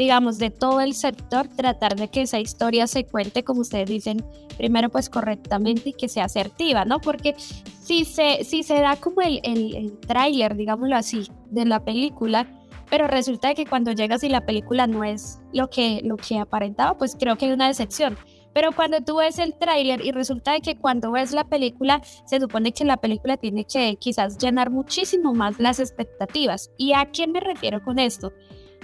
digamos, 0.00 0.38
de 0.38 0.48
todo 0.48 0.80
el 0.80 0.94
sector, 0.94 1.46
tratar 1.48 1.94
de 1.94 2.08
que 2.08 2.22
esa 2.22 2.40
historia 2.40 2.86
se 2.86 3.04
cuente, 3.04 3.44
como 3.44 3.60
ustedes 3.60 3.86
dicen, 3.86 4.24
primero 4.56 4.88
pues 4.88 5.10
correctamente 5.10 5.90
y 5.90 5.92
que 5.92 6.08
sea 6.08 6.24
asertiva, 6.24 6.86
¿no? 6.86 7.02
Porque 7.02 7.34
si 7.36 8.06
se, 8.06 8.42
si 8.44 8.62
se 8.62 8.80
da 8.80 8.96
como 8.96 9.20
el, 9.20 9.40
el, 9.44 9.98
tráiler, 9.98 10.56
digámoslo 10.56 10.96
así, 10.96 11.28
de 11.50 11.66
la 11.66 11.84
película, 11.84 12.46
pero 12.88 13.08
resulta 13.08 13.52
que 13.52 13.66
cuando 13.66 13.92
llegas 13.92 14.24
y 14.24 14.30
la 14.30 14.46
película 14.46 14.86
no 14.86 15.04
es 15.04 15.38
lo 15.52 15.68
que, 15.68 16.00
lo 16.02 16.16
que 16.16 16.38
aparentaba, 16.38 16.96
pues 16.96 17.14
creo 17.14 17.36
que 17.36 17.44
hay 17.44 17.52
una 17.52 17.68
decepción. 17.68 18.16
Pero 18.52 18.72
cuando 18.72 19.00
tú 19.00 19.16
ves 19.16 19.38
el 19.38 19.54
tráiler 19.54 20.04
y 20.04 20.12
resulta 20.12 20.58
que 20.60 20.76
cuando 20.76 21.12
ves 21.12 21.32
la 21.32 21.44
película, 21.44 22.02
se 22.24 22.40
supone 22.40 22.72
que 22.72 22.84
la 22.84 22.96
película 22.96 23.36
tiene 23.36 23.64
que 23.64 23.96
quizás 23.96 24.38
llenar 24.38 24.70
muchísimo 24.70 25.34
más 25.34 25.58
las 25.58 25.78
expectativas. 25.78 26.70
¿Y 26.76 26.92
a 26.92 27.06
quién 27.06 27.32
me 27.32 27.40
refiero 27.40 27.82
con 27.82 27.98
esto? 27.98 28.32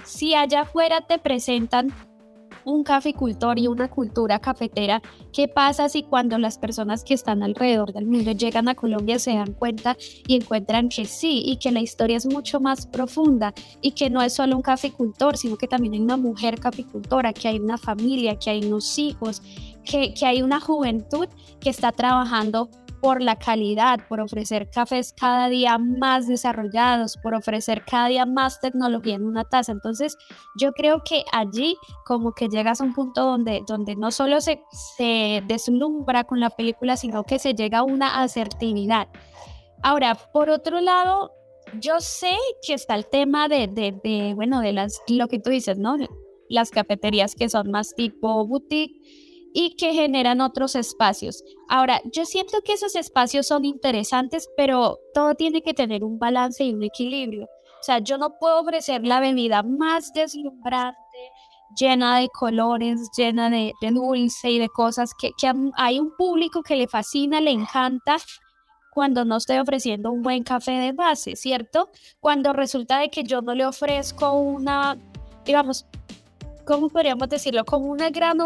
si 0.07 0.35
allá 0.35 0.61
afuera 0.61 1.01
te 1.01 1.19
presentan 1.19 1.93
un 2.67 2.83
caficultor 2.83 3.57
y 3.57 3.67
una 3.67 3.89
cultura 3.89 4.39
cafetera, 4.39 5.01
¿qué 5.31 5.47
pasa 5.47 5.87
si 5.87 6.03
cuando 6.03 6.37
las 6.37 6.57
personas 6.57 7.03
que 7.03 7.13
están 7.13 7.41
alrededor 7.41 7.93
del 7.93 8.05
mundo 8.05 8.31
llegan 8.31 8.67
a 8.67 8.75
Colombia 8.75 9.19
se 9.19 9.33
dan 9.33 9.53
cuenta 9.53 9.95
y 10.27 10.35
encuentran 10.35 10.89
que 10.89 11.05
sí 11.05 11.43
y 11.45 11.57
que 11.57 11.71
la 11.71 11.79
historia 11.79 12.17
es 12.17 12.25
mucho 12.25 12.59
más 12.59 12.85
profunda 12.85 13.53
y 13.81 13.91
que 13.91 14.09
no 14.09 14.21
es 14.21 14.33
solo 14.33 14.55
un 14.55 14.61
caficultor, 14.61 15.37
sino 15.37 15.55
que 15.55 15.67
también 15.67 15.93
hay 15.93 16.01
una 16.01 16.17
mujer 16.17 16.59
caficultora, 16.59 17.31
que 17.31 17.47
hay 17.47 17.59
una 17.59 17.77
familia, 17.77 18.37
que 18.37 18.49
hay 18.49 18.65
unos 18.65 18.99
hijos, 18.99 19.41
que, 19.85 20.13
que 20.13 20.25
hay 20.25 20.41
una 20.41 20.59
juventud 20.59 21.27
que 21.61 21.69
está 21.69 21.93
trabajando 21.93 22.69
por 23.07 23.21
la 23.21 23.39
calidad, 23.39 24.01
por 24.09 24.19
ofrecer 24.19 24.69
cafés 24.69 25.13
cada 25.17 25.47
día 25.47 25.77
más 25.77 26.27
desarrollados, 26.27 27.15
por 27.15 27.35
ofrecer 27.35 27.85
cada 27.85 28.09
día 28.09 28.25
más 28.25 28.59
tecnología 28.59 29.15
en 29.15 29.23
una 29.23 29.45
taza. 29.45 29.71
Entonces, 29.71 30.17
yo 30.59 30.73
creo 30.73 31.03
que 31.05 31.23
allí 31.31 31.77
como 32.05 32.33
que 32.33 32.49
llegas 32.49 32.81
a 32.81 32.83
un 32.83 32.93
punto 32.93 33.23
donde, 33.23 33.63
donde 33.65 33.95
no 33.95 34.11
solo 34.11 34.41
se, 34.41 34.61
se 34.97 35.41
deslumbra 35.47 36.25
con 36.25 36.41
la 36.41 36.49
película, 36.49 36.97
sino 36.97 37.23
que 37.23 37.39
se 37.39 37.53
llega 37.53 37.77
a 37.77 37.83
una 37.83 38.21
asertividad. 38.21 39.07
Ahora, 39.83 40.15
por 40.33 40.49
otro 40.49 40.81
lado, 40.81 41.31
yo 41.79 42.01
sé 42.01 42.35
que 42.61 42.73
está 42.73 42.95
el 42.95 43.05
tema 43.05 43.47
de, 43.47 43.67
de, 43.67 43.97
de 44.03 44.33
bueno, 44.35 44.59
de 44.59 44.73
las, 44.73 45.01
lo 45.07 45.29
que 45.29 45.39
tú 45.39 45.49
dices, 45.49 45.77
¿no? 45.77 45.95
Las 46.49 46.71
cafeterías 46.71 47.35
que 47.35 47.47
son 47.47 47.71
más 47.71 47.95
tipo 47.95 48.45
boutique 48.45 48.99
y 49.53 49.75
que 49.75 49.93
generan 49.93 50.41
otros 50.41 50.75
espacios. 50.75 51.43
Ahora, 51.69 52.01
yo 52.13 52.25
siento 52.25 52.61
que 52.63 52.73
esos 52.73 52.95
espacios 52.95 53.47
son 53.47 53.65
interesantes, 53.65 54.47
pero 54.55 54.99
todo 55.13 55.35
tiene 55.35 55.61
que 55.61 55.73
tener 55.73 56.03
un 56.03 56.19
balance 56.19 56.63
y 56.63 56.73
un 56.73 56.83
equilibrio. 56.83 57.45
O 57.45 57.83
sea, 57.83 57.99
yo 57.99 58.17
no 58.17 58.37
puedo 58.39 58.59
ofrecer 58.61 59.05
la 59.05 59.19
bebida 59.19 59.63
más 59.63 60.11
deslumbrante, 60.13 60.97
llena 61.79 62.19
de 62.19 62.29
colores, 62.29 63.09
llena 63.15 63.49
de, 63.49 63.73
dulce 63.91 64.51
y 64.51 64.59
de 64.59 64.69
cosas 64.69 65.11
que, 65.19 65.31
que 65.39 65.51
hay 65.75 65.99
un 65.99 66.15
público 66.17 66.63
que 66.63 66.75
le 66.75 66.87
fascina, 66.87 67.39
le 67.39 67.51
encanta, 67.51 68.17
cuando 68.97 69.25
no 69.25 69.37
estoy 69.37 69.57
ofreciendo 69.57 70.11
un 70.11 70.23
buen 70.23 70.41
café 70.43 70.71
de 70.71 70.91
base, 70.91 71.35
¿cierto? 71.35 71.91
Cuando 72.19 72.51
resulta 72.51 72.97
de 72.97 73.11
que 73.11 73.23
yo 73.23 73.43
no 73.43 73.53
le 73.53 73.63
ofrezco 73.63 74.31
una, 74.33 74.97
digamos, 75.45 75.85
¿cómo 76.65 76.89
podríamos 76.89 77.29
decirlo? 77.29 77.63
Como 77.63 77.91
una 77.91 78.09
gran 78.09 78.39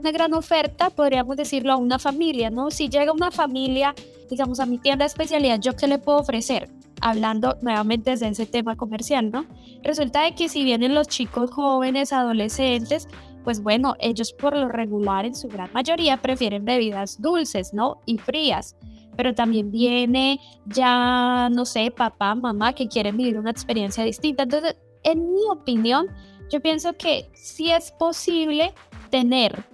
una 0.00 0.10
gran 0.10 0.34
oferta, 0.34 0.90
podríamos 0.90 1.36
decirlo, 1.36 1.72
a 1.72 1.76
una 1.76 1.98
familia, 1.98 2.50
¿no? 2.50 2.70
Si 2.70 2.88
llega 2.88 3.12
una 3.12 3.30
familia, 3.30 3.94
digamos, 4.28 4.60
a 4.60 4.66
mi 4.66 4.78
tienda 4.78 5.04
de 5.04 5.08
especialidad, 5.08 5.60
¿yo 5.60 5.76
qué 5.76 5.86
le 5.86 5.98
puedo 5.98 6.18
ofrecer? 6.18 6.68
Hablando 7.00 7.56
nuevamente 7.62 8.10
desde 8.10 8.28
ese 8.28 8.46
tema 8.46 8.76
comercial, 8.76 9.30
¿no? 9.30 9.46
Resulta 9.82 10.22
de 10.22 10.34
que 10.34 10.48
si 10.48 10.64
vienen 10.64 10.94
los 10.94 11.08
chicos 11.08 11.50
jóvenes, 11.50 12.12
adolescentes, 12.12 13.08
pues 13.44 13.62
bueno, 13.62 13.94
ellos 14.00 14.32
por 14.32 14.56
lo 14.56 14.68
regular 14.68 15.24
en 15.24 15.34
su 15.34 15.48
gran 15.48 15.72
mayoría 15.72 16.18
prefieren 16.18 16.64
bebidas 16.64 17.20
dulces, 17.20 17.72
¿no? 17.72 18.00
Y 18.06 18.18
frías. 18.18 18.76
Pero 19.16 19.34
también 19.34 19.70
viene 19.70 20.40
ya, 20.66 21.48
no 21.50 21.64
sé, 21.64 21.90
papá, 21.90 22.34
mamá 22.34 22.72
que 22.74 22.88
quieren 22.88 23.16
vivir 23.16 23.38
una 23.38 23.50
experiencia 23.50 24.04
distinta. 24.04 24.44
Entonces, 24.44 24.76
en 25.02 25.32
mi 25.32 25.42
opinión, 25.50 26.06
yo 26.50 26.60
pienso 26.60 26.92
que 26.94 27.30
sí 27.34 27.70
es 27.70 27.92
posible 27.92 28.74
tener 29.10 29.64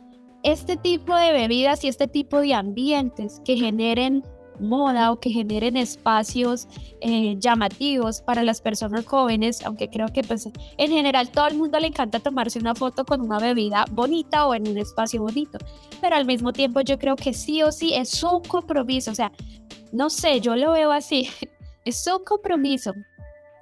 este 0.46 0.76
tipo 0.76 1.16
de 1.16 1.32
bebidas 1.32 1.82
y 1.82 1.88
este 1.88 2.06
tipo 2.06 2.40
de 2.40 2.54
ambientes 2.54 3.42
que 3.44 3.56
generen 3.56 4.22
moda 4.60 5.10
o 5.10 5.18
que 5.18 5.30
generen 5.30 5.76
espacios 5.76 6.68
eh, 7.00 7.34
llamativos 7.36 8.22
para 8.22 8.44
las 8.44 8.60
personas 8.60 9.04
jóvenes, 9.04 9.66
aunque 9.66 9.90
creo 9.90 10.06
que 10.12 10.22
pues 10.22 10.48
en 10.78 10.90
general 10.90 11.30
todo 11.30 11.48
el 11.48 11.56
mundo 11.56 11.80
le 11.80 11.88
encanta 11.88 12.20
tomarse 12.20 12.60
una 12.60 12.76
foto 12.76 13.04
con 13.04 13.22
una 13.22 13.40
bebida 13.40 13.86
bonita 13.90 14.46
o 14.46 14.54
en 14.54 14.68
un 14.68 14.78
espacio 14.78 15.20
bonito, 15.20 15.58
pero 16.00 16.14
al 16.14 16.24
mismo 16.24 16.52
tiempo 16.52 16.80
yo 16.80 16.96
creo 16.96 17.16
que 17.16 17.34
sí 17.34 17.64
o 17.64 17.72
sí 17.72 17.92
es 17.94 18.22
un 18.22 18.40
compromiso, 18.42 19.10
o 19.10 19.16
sea, 19.16 19.32
no 19.92 20.10
sé, 20.10 20.40
yo 20.40 20.54
lo 20.54 20.72
veo 20.72 20.92
así, 20.92 21.28
es 21.84 22.06
un 22.06 22.24
compromiso 22.24 22.94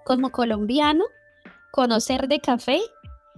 como 0.04 0.30
colombiano 0.30 1.04
conocer 1.72 2.28
de 2.28 2.40
café 2.40 2.82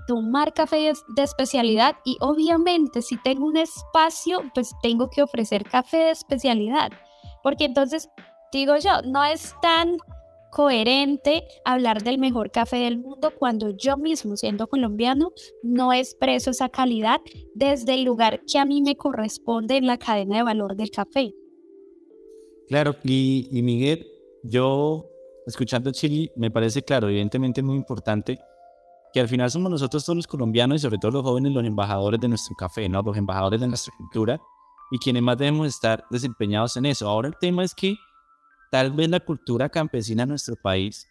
tomar 0.07 0.53
café 0.53 0.93
de 1.17 1.23
especialidad 1.23 1.97
y 2.05 2.17
obviamente 2.21 3.03
si 3.03 3.17
tengo 3.17 3.47
un 3.47 3.57
espacio, 3.57 4.43
pues 4.55 4.73
tengo 4.83 5.11
que 5.11 5.23
ofrecer 5.23 5.65
café 5.65 5.99
de 5.99 6.11
especialidad. 6.11 6.91
Porque 7.43 7.65
entonces, 7.65 8.09
digo 8.53 8.77
yo, 8.77 9.03
no 9.03 9.25
es 9.25 9.55
tan 9.61 9.97
coherente 10.51 11.45
hablar 11.65 12.03
del 12.03 12.19
mejor 12.19 12.51
café 12.51 12.77
del 12.77 12.99
mundo 12.99 13.33
cuando 13.39 13.71
yo 13.77 13.97
mismo, 13.97 14.37
siendo 14.37 14.67
colombiano, 14.69 15.33
no 15.63 15.93
expreso 15.93 16.51
esa 16.51 16.69
calidad 16.69 17.21
desde 17.55 17.95
el 17.95 18.05
lugar 18.05 18.41
que 18.51 18.59
a 18.59 18.65
mí 18.65 18.81
me 18.81 18.97
corresponde 18.97 19.77
en 19.77 19.87
la 19.87 19.99
cadena 19.99 20.39
de 20.39 20.43
valor 20.43 20.75
del 20.77 20.91
café. 20.91 21.35
Claro, 22.69 22.97
y, 23.05 23.49
Miguel, 23.53 24.07
yo 24.43 25.09
escuchando 25.47 25.93
Chile, 25.93 26.33
me 26.37 26.51
parece 26.51 26.83
claro, 26.83 27.09
evidentemente 27.09 27.63
muy 27.63 27.77
importante 27.77 28.39
que 29.17 29.21
al 29.21 29.29
final 29.29 29.51
somos 29.51 29.71
nosotros 29.71 30.05
todos 30.05 30.15
los 30.15 30.27
colombianos 30.27 30.77
y 30.77 30.79
sobre 30.81 30.99
todo 30.99 31.11
los 31.11 31.23
jóvenes 31.23 31.51
los 31.51 31.65
embajadores 31.65 32.21
de 32.21 32.29
nuestro 32.29 32.55
café, 32.55 32.87
¿no? 32.87 33.01
Los 33.01 33.17
embajadores 33.17 33.59
de 33.59 33.67
nuestra 33.67 33.95
cultura 33.97 34.39
y 34.91 34.99
quienes 34.99 35.23
más 35.23 35.39
debemos 35.39 35.69
estar 35.69 36.05
desempeñados 36.11 36.77
en 36.77 36.85
eso. 36.85 37.09
Ahora 37.09 37.29
el 37.29 37.35
tema 37.41 37.65
es 37.65 37.75
que 37.75 37.97
tal 38.71 38.93
vez 38.93 39.09
la 39.09 39.21
cultura 39.21 39.71
campesina 39.71 40.25
en 40.25 40.29
nuestro 40.29 40.55
país 40.57 41.07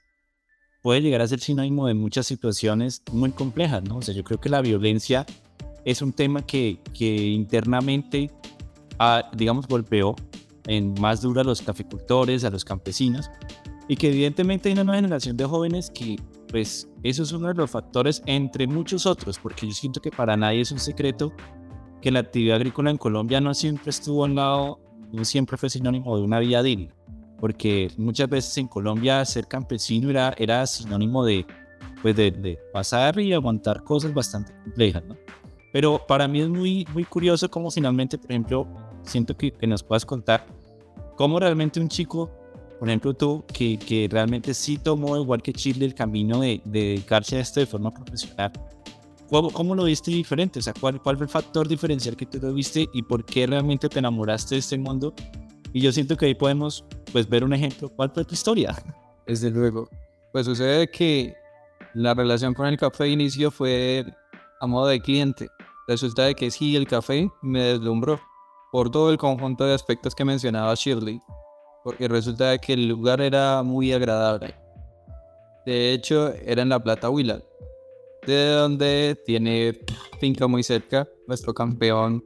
puede 0.83 1.01
llegar 1.01 1.19
a 1.21 1.27
ser 1.27 1.39
sinónimo 1.39 1.87
de 1.87 1.95
muchas 1.95 2.27
situaciones 2.27 3.01
muy 3.11 3.31
complejas, 3.31 3.81
¿no? 3.81 3.97
O 3.97 4.01
sea, 4.03 4.13
yo 4.13 4.23
creo 4.23 4.39
que 4.39 4.49
la 4.49 4.61
violencia 4.61 5.25
es 5.83 6.03
un 6.03 6.13
tema 6.13 6.45
que, 6.45 6.79
que 6.93 7.29
internamente, 7.29 8.29
ah, 8.99 9.31
digamos, 9.35 9.67
golpeó 9.67 10.15
en 10.67 10.93
más 11.01 11.23
duro 11.23 11.41
a 11.41 11.43
los 11.43 11.59
caficultores, 11.59 12.43
a 12.43 12.51
los 12.51 12.63
campesinos, 12.63 13.31
y 13.87 13.95
que 13.95 14.09
evidentemente 14.09 14.69
hay 14.69 14.73
una 14.73 14.83
nueva 14.83 14.97
generación 15.01 15.35
de 15.37 15.45
jóvenes 15.45 15.89
que, 15.89 16.17
pues, 16.47 16.89
eso 17.03 17.23
es 17.23 17.31
uno 17.31 17.47
de 17.47 17.53
los 17.53 17.69
factores 17.69 18.21
entre 18.25 18.67
muchos 18.67 19.05
otros, 19.05 19.39
porque 19.39 19.67
yo 19.67 19.73
siento 19.73 20.01
que 20.01 20.12
para 20.12 20.38
nadie 20.38 20.62
es 20.62 20.71
un 20.71 20.79
secreto 20.79 21.34
que 22.01 22.12
la 22.12 22.19
actividad 22.19 22.58
agrícola 22.58 22.91
en 22.91 22.97
Colombia 22.97 23.41
no 23.41 23.53
siempre 23.53 23.89
estuvo 23.89 24.25
al 24.25 24.36
lado, 24.36 24.79
no 25.12 25.25
siempre 25.25 25.58
fue 25.58 25.69
sinónimo 25.69 26.17
de 26.17 26.23
una 26.23 26.39
vida 26.39 26.62
digna, 26.62 26.93
porque 27.39 27.91
muchas 27.97 28.29
veces 28.29 28.58
en 28.58 28.67
Colombia 28.67 29.23
ser 29.25 29.47
campesino 29.47 30.10
era, 30.10 30.34
era 30.38 30.65
sinónimo 30.67 31.25
de, 31.25 31.45
pues, 32.01 32.15
de, 32.15 32.60
pasar 32.71 33.19
y 33.19 33.34
aguantar 33.34 33.84
cosas 33.84 34.13
bastante 34.13 34.53
complejas, 34.63 35.03
¿no? 35.05 35.15
Pero 35.73 36.01
para 36.08 36.27
mí 36.27 36.41
es 36.41 36.47
muy, 36.47 36.88
muy 36.93 37.03
curioso 37.03 37.49
cómo 37.49 37.69
finalmente, 37.69 38.17
por 38.17 38.31
ejemplo, 38.31 38.67
siento 39.01 39.36
que, 39.36 39.51
que 39.51 39.67
nos 39.67 39.84
puedas 39.84 40.05
contar 40.05 40.45
cómo 41.17 41.39
realmente 41.39 41.79
un 41.79 41.89
chico, 41.89 42.29
por 42.79 42.89
ejemplo 42.89 43.13
tú, 43.13 43.43
que, 43.53 44.07
realmente 44.11 44.53
sí 44.53 44.77
tomó, 44.77 45.17
igual 45.17 45.41
que 45.41 45.53
Chile, 45.53 45.85
el 45.85 45.95
camino 45.95 46.39
de, 46.39 46.61
de 46.65 46.79
dedicarse 46.79 47.38
a 47.38 47.39
esto 47.41 47.59
de 47.59 47.65
forma 47.65 47.93
profesional, 47.93 48.51
¿cómo, 49.29 49.51
cómo 49.51 49.75
lo 49.75 49.85
viste 49.85 50.11
diferente? 50.11 50.59
O 50.59 50.61
sea, 50.61 50.73
¿cuál, 50.79 51.01
¿cuál 51.01 51.17
fue 51.17 51.25
el 51.25 51.31
factor 51.31 51.67
diferencial 51.67 52.15
que 52.15 52.25
tú 52.25 52.39
lo 52.41 52.53
viste 52.53 52.88
y 52.93 53.01
por 53.01 53.25
qué 53.25 53.47
realmente 53.47 53.89
te 53.89 53.99
enamoraste 53.99 54.55
de 54.55 54.59
este 54.59 54.77
mundo? 54.77 55.13
Y 55.73 55.81
yo 55.81 55.91
siento 55.91 56.15
que 56.15 56.27
ahí 56.27 56.35
podemos 56.35 56.85
pues, 57.11 57.27
ver 57.27 57.43
un 57.43 57.53
ejemplo. 57.53 57.89
¿Cuál 57.89 58.11
fue 58.11 58.23
tu 58.23 58.33
historia? 58.33 58.75
Desde 59.27 59.49
luego. 59.49 59.89
Pues 60.31 60.45
sucede 60.45 60.89
que 60.89 61.33
la 61.93 62.13
relación 62.13 62.53
con 62.53 62.67
el 62.67 62.77
café 62.77 63.09
inicio 63.09 63.51
fue 63.51 64.05
a 64.61 64.67
modo 64.67 64.88
de 64.88 65.01
cliente. 65.01 65.49
Resulta 65.88 66.23
de 66.23 66.35
que 66.35 66.49
sí, 66.49 66.75
el 66.75 66.88
café 66.88 67.29
me 67.41 67.61
deslumbró 67.61 68.19
por 68.71 68.89
todo 68.89 69.11
el 69.11 69.17
conjunto 69.17 69.65
de 69.65 69.73
aspectos 69.73 70.15
que 70.15 70.25
mencionaba 70.25 70.73
Shirley, 70.75 71.19
porque 71.85 72.07
resulta 72.07 72.57
que 72.57 72.73
el 72.73 72.87
lugar 72.87 73.21
era 73.21 73.61
muy 73.61 73.93
agradable. 73.93 74.55
De 75.67 75.93
hecho, 75.93 76.33
era 76.33 76.63
en 76.63 76.69
La 76.69 76.83
Plata 76.83 77.11
Huila, 77.11 77.43
de 78.25 78.47
donde 78.53 79.21
tiene 79.23 79.79
finca 80.19 80.47
muy 80.47 80.63
cerca 80.63 81.07
nuestro 81.27 81.53
campeón 81.53 82.25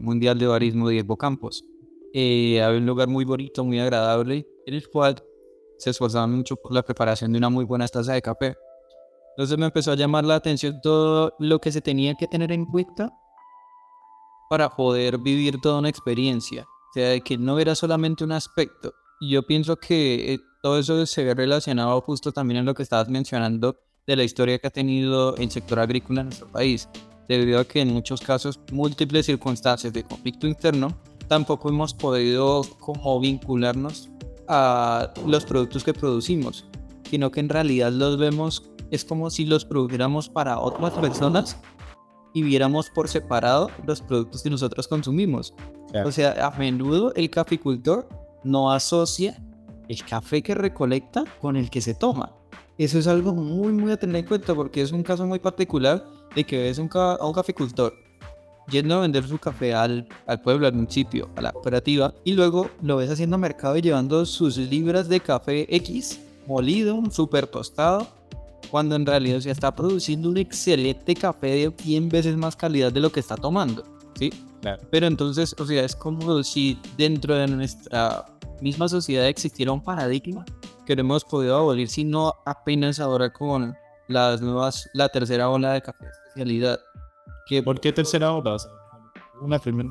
mundial 0.00 0.38
de 0.38 0.46
barismo 0.46 0.90
Diego 0.90 1.16
Campos. 1.16 1.64
Eh, 2.12 2.60
había 2.62 2.78
un 2.78 2.84
lugar 2.84 3.08
muy 3.08 3.24
bonito, 3.24 3.64
muy 3.64 3.80
agradable, 3.80 4.46
en 4.66 4.74
el 4.74 4.86
cual 4.90 5.24
se 5.78 5.88
esforzaban 5.88 6.30
mucho 6.30 6.56
por 6.56 6.74
la 6.74 6.82
preparación 6.82 7.32
de 7.32 7.38
una 7.38 7.48
muy 7.48 7.64
buena 7.64 7.88
taza 7.88 8.12
de 8.12 8.20
café. 8.20 8.54
Entonces 9.30 9.56
me 9.56 9.64
empezó 9.64 9.92
a 9.92 9.96
llamar 9.96 10.26
la 10.26 10.34
atención 10.34 10.78
todo 10.82 11.34
lo 11.38 11.58
que 11.58 11.72
se 11.72 11.80
tenía 11.80 12.14
que 12.16 12.26
tener 12.26 12.52
en 12.52 12.66
cuenta 12.66 13.10
para 14.50 14.68
poder 14.68 15.16
vivir 15.16 15.58
toda 15.62 15.78
una 15.78 15.88
experiencia. 15.88 16.66
Sea, 16.94 17.18
que 17.18 17.36
no 17.36 17.58
era 17.58 17.74
solamente 17.74 18.22
un 18.22 18.30
aspecto. 18.30 18.94
Yo 19.20 19.42
pienso 19.42 19.76
que 19.76 20.34
eh, 20.34 20.38
todo 20.62 20.78
eso 20.78 21.04
se 21.06 21.24
ve 21.24 21.34
relacionado 21.34 22.00
justo 22.02 22.30
también 22.30 22.58
en 22.58 22.66
lo 22.66 22.74
que 22.74 22.84
estabas 22.84 23.08
mencionando 23.08 23.80
de 24.06 24.14
la 24.14 24.22
historia 24.22 24.60
que 24.60 24.68
ha 24.68 24.70
tenido 24.70 25.34
el 25.36 25.50
sector 25.50 25.80
agrícola 25.80 26.20
en 26.20 26.28
nuestro 26.28 26.46
país, 26.46 26.88
debido 27.28 27.58
a 27.58 27.64
que 27.64 27.80
en 27.80 27.92
muchos 27.92 28.20
casos 28.20 28.60
múltiples 28.70 29.26
circunstancias 29.26 29.92
de 29.92 30.04
conflicto 30.04 30.46
interno 30.46 30.96
tampoco 31.26 31.68
hemos 31.68 31.94
podido 31.94 32.62
como 32.78 33.18
vincularnos 33.18 34.08
a 34.46 35.12
los 35.26 35.44
productos 35.44 35.82
que 35.82 35.94
producimos, 35.94 36.64
sino 37.10 37.32
que 37.32 37.40
en 37.40 37.48
realidad 37.48 37.90
los 37.90 38.18
vemos 38.18 38.70
es 38.92 39.04
como 39.04 39.30
si 39.30 39.46
los 39.46 39.64
produjéramos 39.64 40.28
para 40.28 40.60
otras 40.60 40.92
personas 40.92 41.56
y 42.34 42.42
viéramos 42.42 42.90
por 42.90 43.08
separado 43.08 43.70
los 43.86 44.02
productos 44.02 44.42
que 44.42 44.50
nosotros 44.50 44.86
consumimos. 44.86 45.54
O 46.04 46.10
sea, 46.10 46.46
a 46.46 46.50
menudo 46.58 47.14
el 47.14 47.30
caficultor 47.30 48.08
no 48.42 48.70
asocia 48.70 49.40
el 49.88 50.04
café 50.04 50.42
que 50.42 50.54
recolecta 50.54 51.24
con 51.40 51.56
el 51.56 51.70
que 51.70 51.80
se 51.80 51.94
toma. 51.94 52.34
Eso 52.76 52.98
es 52.98 53.06
algo 53.06 53.32
muy, 53.32 53.72
muy 53.72 53.92
a 53.92 53.96
tener 53.96 54.16
en 54.16 54.26
cuenta 54.26 54.54
porque 54.54 54.82
es 54.82 54.90
un 54.90 55.04
caso 55.04 55.24
muy 55.26 55.38
particular 55.38 56.04
de 56.34 56.44
que 56.44 56.58
ves 56.58 56.78
un 56.78 56.90
a 56.92 57.24
un 57.24 57.32
caficultor 57.32 57.94
yendo 58.68 58.96
a 58.96 59.00
vender 59.00 59.26
su 59.26 59.38
café 59.38 59.74
al, 59.74 60.08
al 60.26 60.40
pueblo, 60.40 60.66
al 60.66 60.72
municipio, 60.72 61.28
a 61.36 61.42
la 61.42 61.52
cooperativa, 61.52 62.14
y 62.24 62.32
luego 62.32 62.70
lo 62.82 62.96
ves 62.96 63.10
haciendo 63.10 63.38
mercado 63.38 63.76
y 63.76 63.82
llevando 63.82 64.24
sus 64.26 64.56
libras 64.56 65.08
de 65.08 65.20
café 65.20 65.66
X 65.76 66.20
molido, 66.46 67.00
súper 67.10 67.46
tostado, 67.46 68.06
cuando 68.70 68.96
en 68.96 69.06
realidad 69.06 69.40
se 69.40 69.50
está 69.50 69.74
produciendo 69.74 70.28
un 70.28 70.36
excelente 70.36 71.14
café 71.14 71.48
de 71.48 71.74
100 71.76 72.08
veces 72.08 72.36
más 72.36 72.56
calidad 72.56 72.92
de 72.92 73.00
lo 73.00 73.10
que 73.10 73.20
está 73.20 73.36
tomando, 73.36 73.84
¿sí? 74.18 74.32
Claro. 74.60 74.82
Pero 74.90 75.06
entonces, 75.06 75.54
o 75.58 75.66
sea, 75.66 75.84
es 75.84 75.94
como 75.94 76.42
si 76.42 76.78
dentro 76.96 77.34
de 77.34 77.46
nuestra 77.46 78.24
misma 78.60 78.88
sociedad 78.88 79.28
existiera 79.28 79.72
un 79.72 79.82
paradigma 79.82 80.44
que 80.86 80.96
no 80.96 81.00
hemos 81.00 81.24
podido 81.24 81.56
abolir, 81.56 81.88
sino 81.88 82.34
apenas 82.46 83.00
ahora 83.00 83.32
con 83.32 83.74
las 84.08 84.40
nuevas, 84.40 84.88
la 84.92 85.08
tercera 85.08 85.48
ola 85.48 85.72
de 85.72 85.82
café 85.82 86.04
de 86.04 86.10
especialidad. 86.10 86.80
Que, 87.46 87.62
¿Por 87.62 87.80
qué 87.80 87.92
tercera 87.92 88.32
ola? 88.32 88.56
Una 89.40 89.58
primera. 89.58 89.90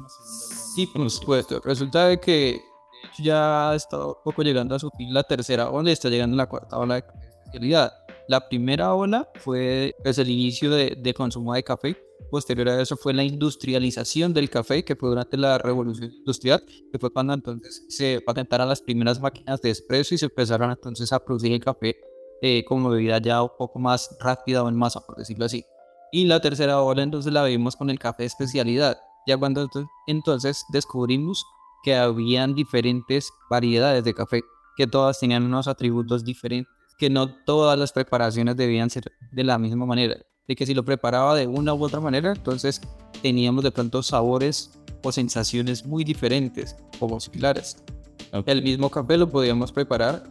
Sí, 0.76 0.88
por 0.88 1.10
supuesto. 1.10 1.62
Resulta 1.64 2.08
de 2.08 2.20
que 2.20 2.60
ya 3.20 3.76
está 3.76 4.06
un 4.06 4.16
poco 4.24 4.42
llegando 4.42 4.76
a 4.76 4.80
su 4.80 4.90
fin 4.98 5.14
la 5.14 5.24
tercera 5.24 5.70
ola 5.70 5.90
y 5.90 5.94
está 5.94 6.10
llegando 6.10 6.36
la 6.36 6.48
cuarta 6.48 6.78
ola 6.78 6.96
de 6.96 7.04
especialidad. 7.44 7.94
La 8.28 8.48
primera 8.48 8.94
ola 8.94 9.30
fue 9.36 9.96
pues, 10.04 10.18
el 10.18 10.30
inicio 10.30 10.72
de, 10.72 10.98
de, 10.98 11.14
consumo 11.14 11.54
de 11.54 11.64
café. 11.64 11.98
Posterior 12.32 12.70
a 12.70 12.82
eso 12.82 12.96
fue 12.96 13.14
la 13.14 13.24
industrialización 13.24 14.34
del 14.34 14.50
café, 14.50 14.84
que 14.84 14.96
fue 14.96 15.10
durante 15.10 15.38
la 15.38 15.58
revolución 15.58 16.12
industrial, 16.12 16.64
que 16.92 16.98
fue 16.98 17.12
cuando 17.12 17.34
entonces 17.34 17.86
se 17.90 18.22
patentaron 18.22 18.70
las 18.70 18.82
primeras 18.82 19.20
máquinas 19.20 19.62
de 19.62 19.70
expreso 19.70 20.16
y 20.16 20.18
se 20.18 20.26
empezaron 20.26 20.72
entonces 20.72 21.12
a 21.12 21.24
producir 21.24 21.52
el 21.52 21.60
café 21.60 21.98
eh, 22.42 22.64
como 22.66 22.90
bebida 22.90 23.20
ya 23.20 23.44
un 23.44 23.52
poco 23.58 23.80
más 23.80 24.18
rápida 24.20 24.64
o 24.64 24.70
en 24.70 24.76
masa, 24.76 25.02
por 25.06 25.18
decirlo 25.18 25.46
así. 25.46 25.66
Y 26.12 26.26
la 26.26 26.40
tercera 26.40 26.82
ola 26.82 27.04
entonces 27.04 27.34
la 27.34 27.44
vimos 27.44 27.76
con 27.76 27.90
el 27.90 28.00
café 28.00 28.24
de 28.24 28.28
especialidad, 28.28 28.98
ya 29.28 29.38
cuando 29.38 29.70
entonces 30.08 30.66
descubrimos 30.72 31.46
que 31.84 31.96
habían 31.96 32.56
diferentes 32.56 33.32
variedades 33.50 34.04
de 34.04 34.14
café, 34.14 34.42
que 34.78 34.88
todas 34.88 35.20
tenían 35.20 35.44
unos 35.44 35.68
atributos 35.68 36.24
diferentes 36.24 36.72
que 37.04 37.10
no 37.10 37.28
todas 37.28 37.78
las 37.78 37.92
preparaciones 37.92 38.56
debían 38.56 38.90
ser 38.90 39.12
de 39.30 39.44
la 39.44 39.58
misma 39.58 39.86
manera. 39.86 40.16
De 40.48 40.56
que 40.56 40.66
si 40.66 40.74
lo 40.74 40.86
preparaba 40.86 41.36
de 41.36 41.48
una 41.48 41.74
u 41.74 41.84
otra 41.84 42.00
manera, 42.00 42.32
entonces 42.32 42.80
teníamos 43.22 43.62
de 43.66 43.72
pronto 43.72 44.02
sabores 44.02 44.80
o 45.04 45.12
sensaciones 45.12 45.86
muy 45.86 46.06
diferentes 46.06 46.78
o 47.02 47.20
similares. 47.20 47.84
Okay. 48.32 48.54
El 48.54 48.64
mismo 48.64 48.90
café 48.90 49.18
lo 49.18 49.30
podíamos 49.30 49.74
preparar 49.74 50.24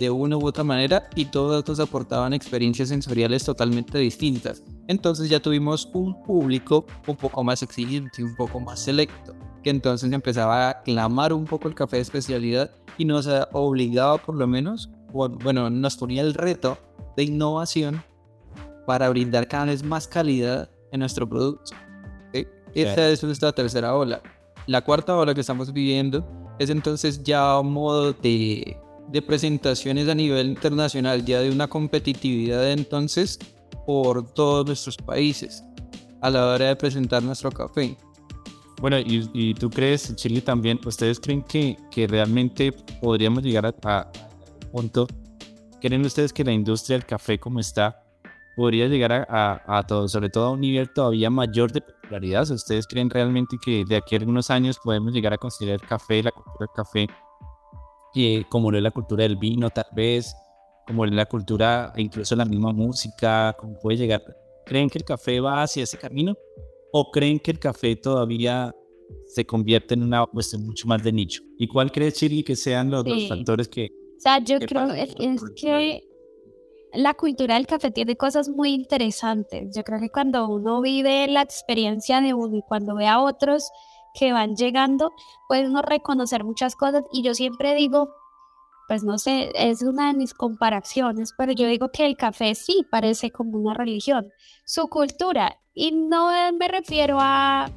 de 0.00 0.08
una 0.08 0.38
u 0.38 0.46
otra 0.46 0.64
manera 0.64 1.10
y 1.14 1.26
todos 1.26 1.58
estos 1.58 1.78
aportaban 1.78 2.32
experiencias 2.32 2.88
sensoriales 2.88 3.44
totalmente 3.44 3.98
distintas. 3.98 4.62
Entonces 4.88 5.28
ya 5.28 5.40
tuvimos 5.40 5.90
un 5.92 6.22
público 6.22 6.86
un 7.06 7.16
poco 7.16 7.44
más 7.44 7.62
exigente, 7.62 8.24
un 8.24 8.34
poco 8.34 8.60
más 8.60 8.80
selecto, 8.80 9.34
que 9.62 9.68
entonces 9.68 10.10
empezaba 10.10 10.70
a 10.70 10.82
clamar 10.84 11.34
un 11.34 11.44
poco 11.44 11.68
el 11.68 11.74
café 11.74 11.96
de 11.96 12.02
especialidad 12.02 12.70
y 12.96 13.04
nos 13.04 13.28
obligaba 13.52 14.16
por 14.16 14.36
lo 14.36 14.46
menos 14.46 14.88
bueno, 15.14 15.70
nos 15.70 15.96
ponía 15.96 16.22
el 16.22 16.34
reto 16.34 16.76
de 17.16 17.22
innovación 17.22 18.02
para 18.86 19.08
brindar 19.08 19.46
cada 19.46 19.66
vez 19.66 19.82
más 19.82 20.08
calidad 20.08 20.68
en 20.90 21.00
nuestro 21.00 21.28
producto. 21.28 21.74
¿sí? 22.32 22.46
Esta 22.74 23.08
es 23.08 23.22
nuestra 23.22 23.52
tercera 23.52 23.94
ola. 23.94 24.20
La 24.66 24.82
cuarta 24.82 25.16
ola 25.16 25.32
que 25.34 25.40
estamos 25.40 25.72
viviendo 25.72 26.26
es 26.58 26.68
entonces 26.70 27.22
ya 27.22 27.60
un 27.60 27.72
modo 27.72 28.12
de, 28.12 28.76
de 29.08 29.22
presentaciones 29.22 30.08
a 30.08 30.14
nivel 30.14 30.48
internacional, 30.48 31.24
ya 31.24 31.40
de 31.40 31.50
una 31.50 31.68
competitividad 31.68 32.70
entonces 32.70 33.38
por 33.86 34.32
todos 34.32 34.66
nuestros 34.66 34.96
países 34.96 35.62
a 36.20 36.30
la 36.30 36.46
hora 36.46 36.66
de 36.66 36.76
presentar 36.76 37.22
nuestro 37.22 37.52
café. 37.52 37.96
Bueno, 38.80 38.98
y, 38.98 39.30
y 39.32 39.54
tú 39.54 39.70
crees, 39.70 40.16
Chile 40.16 40.40
también, 40.40 40.80
¿ustedes 40.84 41.20
creen 41.20 41.42
que, 41.42 41.76
que 41.90 42.06
realmente 42.06 42.72
podríamos 43.00 43.44
llegar 43.44 43.66
a, 43.66 44.00
a 44.00 44.12
punto, 44.74 45.06
¿creen 45.80 46.04
ustedes 46.04 46.32
que 46.32 46.42
la 46.42 46.52
industria 46.52 46.98
del 46.98 47.06
café 47.06 47.38
como 47.38 47.60
está 47.60 48.02
podría 48.56 48.88
llegar 48.88 49.12
a, 49.12 49.24
a, 49.28 49.78
a, 49.78 49.86
todo, 49.86 50.08
sobre 50.08 50.30
todo 50.30 50.46
a 50.46 50.50
un 50.50 50.60
nivel 50.60 50.92
todavía 50.92 51.30
mayor 51.30 51.70
de 51.70 51.80
popularidad? 51.80 52.50
¿Ustedes 52.50 52.84
creen 52.88 53.08
realmente 53.08 53.56
que 53.64 53.84
de 53.84 53.94
aquí 53.94 54.16
a 54.16 54.18
algunos 54.18 54.50
años 54.50 54.80
podemos 54.82 55.12
llegar 55.12 55.32
a 55.32 55.38
considerar 55.38 55.80
el 55.80 55.88
café, 55.88 56.24
la 56.24 56.32
cultura 56.32 56.58
del 56.58 56.74
café, 56.74 57.06
eh, 58.16 58.44
como 58.48 58.72
lo 58.72 58.78
es 58.78 58.82
la 58.82 58.90
cultura 58.90 59.22
del 59.22 59.36
vino 59.36 59.70
tal 59.70 59.86
vez, 59.94 60.34
como 60.88 61.04
lo 61.04 61.12
es 61.12 61.16
la 61.16 61.26
cultura, 61.26 61.92
incluso 61.96 62.34
la 62.34 62.44
misma 62.44 62.72
música, 62.72 63.54
cómo 63.56 63.78
puede 63.78 63.98
llegar? 63.98 64.22
¿Creen 64.66 64.90
que 64.90 64.98
el 64.98 65.04
café 65.04 65.38
va 65.38 65.62
hacia 65.62 65.84
ese 65.84 65.98
camino? 65.98 66.34
¿O 66.92 67.12
creen 67.12 67.38
que 67.38 67.52
el 67.52 67.60
café 67.60 67.94
todavía 67.94 68.74
se 69.26 69.46
convierte 69.46 69.94
en 69.94 70.02
una 70.02 70.26
cuestión 70.26 70.66
mucho 70.66 70.88
más 70.88 71.00
de 71.04 71.12
nicho? 71.12 71.42
¿Y 71.58 71.68
cuál 71.68 71.92
crees, 71.92 72.14
Chiri, 72.14 72.42
que 72.42 72.56
sean 72.56 72.90
los, 72.90 73.04
sí. 73.04 73.10
los 73.10 73.28
factores 73.28 73.68
que, 73.68 74.03
sea, 74.24 74.38
yo 74.38 74.58
creo 74.58 74.90
es, 74.90 75.14
es, 75.18 75.42
que 75.60 76.02
la 76.94 77.14
cultura 77.14 77.56
del 77.56 77.66
café 77.66 77.90
tiene 77.90 78.16
cosas 78.16 78.48
muy 78.48 78.72
interesantes. 78.72 79.74
Yo 79.74 79.82
creo 79.82 80.00
que 80.00 80.10
cuando 80.10 80.48
uno 80.48 80.80
vive 80.80 81.26
la 81.28 81.42
experiencia 81.42 82.20
de 82.20 82.34
uno 82.34 82.56
y 82.56 82.62
cuando 82.62 82.94
ve 82.94 83.06
a 83.06 83.20
otros 83.20 83.70
que 84.14 84.32
van 84.32 84.56
llegando, 84.56 85.12
puede 85.48 85.68
uno 85.68 85.82
reconocer 85.82 86.44
muchas 86.44 86.76
cosas. 86.76 87.04
Y 87.12 87.22
yo 87.22 87.34
siempre 87.34 87.74
digo, 87.74 88.14
pues 88.88 89.02
no 89.02 89.18
sé, 89.18 89.50
es 89.54 89.82
una 89.82 90.12
de 90.12 90.18
mis 90.18 90.34
comparaciones, 90.34 91.34
pero 91.36 91.52
yo 91.52 91.66
digo 91.66 91.90
que 91.90 92.06
el 92.06 92.16
café 92.16 92.54
sí 92.54 92.86
parece 92.90 93.30
como 93.30 93.58
una 93.58 93.74
religión, 93.74 94.30
su 94.64 94.88
cultura, 94.88 95.58
y 95.74 95.92
no 95.92 96.30
me 96.52 96.68
refiero 96.68 97.18
a 97.20 97.70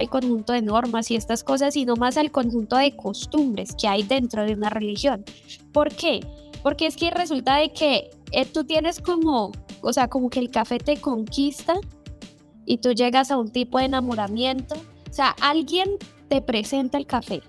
el 0.00 0.08
conjunto 0.08 0.52
de 0.52 0.62
normas 0.62 1.10
y 1.10 1.16
estas 1.16 1.44
cosas, 1.44 1.74
sino 1.74 1.94
más 1.96 2.16
al 2.16 2.30
conjunto 2.30 2.76
de 2.76 2.96
costumbres 2.96 3.74
que 3.74 3.86
hay 3.86 4.02
dentro 4.02 4.44
de 4.44 4.54
una 4.54 4.70
religión. 4.70 5.24
¿Por 5.72 5.94
qué? 5.94 6.20
Porque 6.62 6.86
es 6.86 6.96
que 6.96 7.10
resulta 7.10 7.56
de 7.56 7.72
que 7.72 8.10
eh, 8.32 8.46
tú 8.46 8.64
tienes 8.64 9.00
como, 9.00 9.52
o 9.82 9.92
sea, 9.92 10.08
como 10.08 10.30
que 10.30 10.40
el 10.40 10.50
café 10.50 10.78
te 10.78 11.00
conquista 11.00 11.74
y 12.66 12.78
tú 12.78 12.92
llegas 12.92 13.30
a 13.30 13.38
un 13.38 13.50
tipo 13.50 13.78
de 13.78 13.84
enamoramiento. 13.86 14.74
O 14.74 15.12
sea, 15.12 15.34
alguien 15.40 15.88
te 16.28 16.40
presenta 16.40 16.98
el 16.98 17.06
café. 17.06 17.42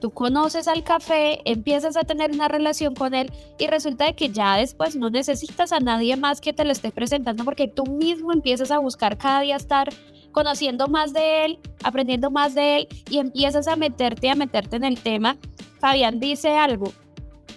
Tú 0.00 0.10
conoces 0.10 0.66
al 0.66 0.82
café, 0.82 1.40
empiezas 1.44 1.96
a 1.96 2.04
tener 2.04 2.30
una 2.30 2.48
relación 2.48 2.94
con 2.94 3.14
él 3.14 3.30
y 3.58 3.66
resulta 3.66 4.06
de 4.06 4.14
que 4.14 4.30
ya 4.30 4.56
después 4.56 4.96
no 4.96 5.10
necesitas 5.10 5.72
a 5.72 5.80
nadie 5.80 6.16
más 6.16 6.40
que 6.40 6.54
te 6.54 6.64
lo 6.64 6.72
esté 6.72 6.90
presentando 6.90 7.44
porque 7.44 7.68
tú 7.68 7.84
mismo 7.84 8.32
empiezas 8.32 8.70
a 8.70 8.78
buscar 8.78 9.18
cada 9.18 9.42
día 9.42 9.56
estar 9.56 9.90
conociendo 10.32 10.88
más 10.88 11.12
de 11.12 11.44
él, 11.44 11.58
aprendiendo 11.82 12.30
más 12.30 12.54
de 12.54 12.76
él 12.76 12.88
y 13.10 13.18
empiezas 13.18 13.68
a 13.68 13.76
meterte, 13.76 14.30
a 14.30 14.34
meterte 14.34 14.76
en 14.76 14.84
el 14.84 15.00
tema. 15.00 15.36
Fabián 15.78 16.20
dice 16.20 16.56
algo. 16.56 16.92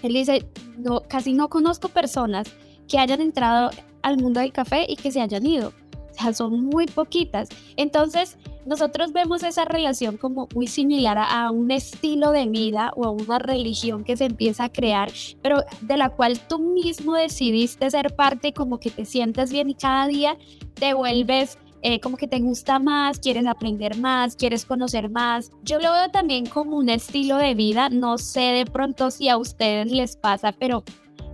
Él 0.02 0.12
dice, 0.12 0.46
no, 0.76 1.00
casi 1.02 1.32
no 1.32 1.48
conozco 1.48 1.88
personas 1.88 2.48
que 2.88 2.98
hayan 2.98 3.20
entrado 3.20 3.70
al 4.02 4.18
mundo 4.18 4.40
del 4.40 4.52
café 4.52 4.86
y 4.88 4.96
que 4.96 5.10
se 5.10 5.20
hayan 5.20 5.46
ido. 5.46 5.72
O 6.10 6.14
sea, 6.14 6.32
son 6.32 6.64
muy 6.66 6.86
poquitas. 6.86 7.48
Entonces, 7.76 8.36
nosotros 8.66 9.12
vemos 9.12 9.42
esa 9.42 9.64
relación 9.64 10.16
como 10.16 10.48
muy 10.54 10.68
similar 10.68 11.18
a, 11.18 11.50
un 11.50 11.70
estilo 11.70 12.30
de 12.30 12.46
vida 12.46 12.92
o 12.96 13.04
a 13.04 13.10
una 13.10 13.38
religión 13.38 14.04
que 14.04 14.16
se 14.16 14.24
empieza 14.24 14.64
a 14.64 14.72
crear, 14.72 15.10
pero 15.42 15.64
de 15.82 15.96
la 15.96 16.10
cual 16.10 16.38
tú 16.48 16.58
mismo 16.58 17.14
decidiste 17.14 17.90
ser 17.90 18.14
parte 18.14 18.52
como 18.52 18.78
que 18.78 18.90
te 18.90 19.04
sientes 19.04 19.52
bien 19.52 19.70
y 19.70 19.74
cada 19.74 20.06
día 20.06 20.38
te 20.74 20.94
vuelves 20.94 21.58
eh, 21.86 22.00
como 22.00 22.16
que 22.16 22.26
te 22.26 22.40
gusta 22.40 22.78
más, 22.78 23.18
quieres 23.18 23.46
aprender 23.46 23.98
más, 23.98 24.36
quieres 24.36 24.64
conocer 24.64 25.10
más. 25.10 25.50
Yo 25.62 25.78
lo 25.80 25.92
veo 25.92 26.08
también 26.10 26.46
como 26.46 26.78
un 26.78 26.88
estilo 26.88 27.36
de 27.36 27.54
vida, 27.54 27.90
no 27.90 28.16
sé 28.16 28.40
de 28.40 28.64
pronto 28.64 29.10
si 29.10 29.28
a 29.28 29.36
ustedes 29.36 29.92
les 29.92 30.16
pasa, 30.16 30.52
pero 30.52 30.82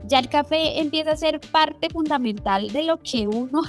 ya 0.06 0.18
el 0.18 0.28
café 0.28 0.80
empieza 0.80 1.12
a 1.12 1.16
ser 1.16 1.40
parte 1.40 1.88
fundamental 1.88 2.68
de 2.72 2.82
lo 2.82 2.98
que 2.98 3.28
uno 3.28 3.62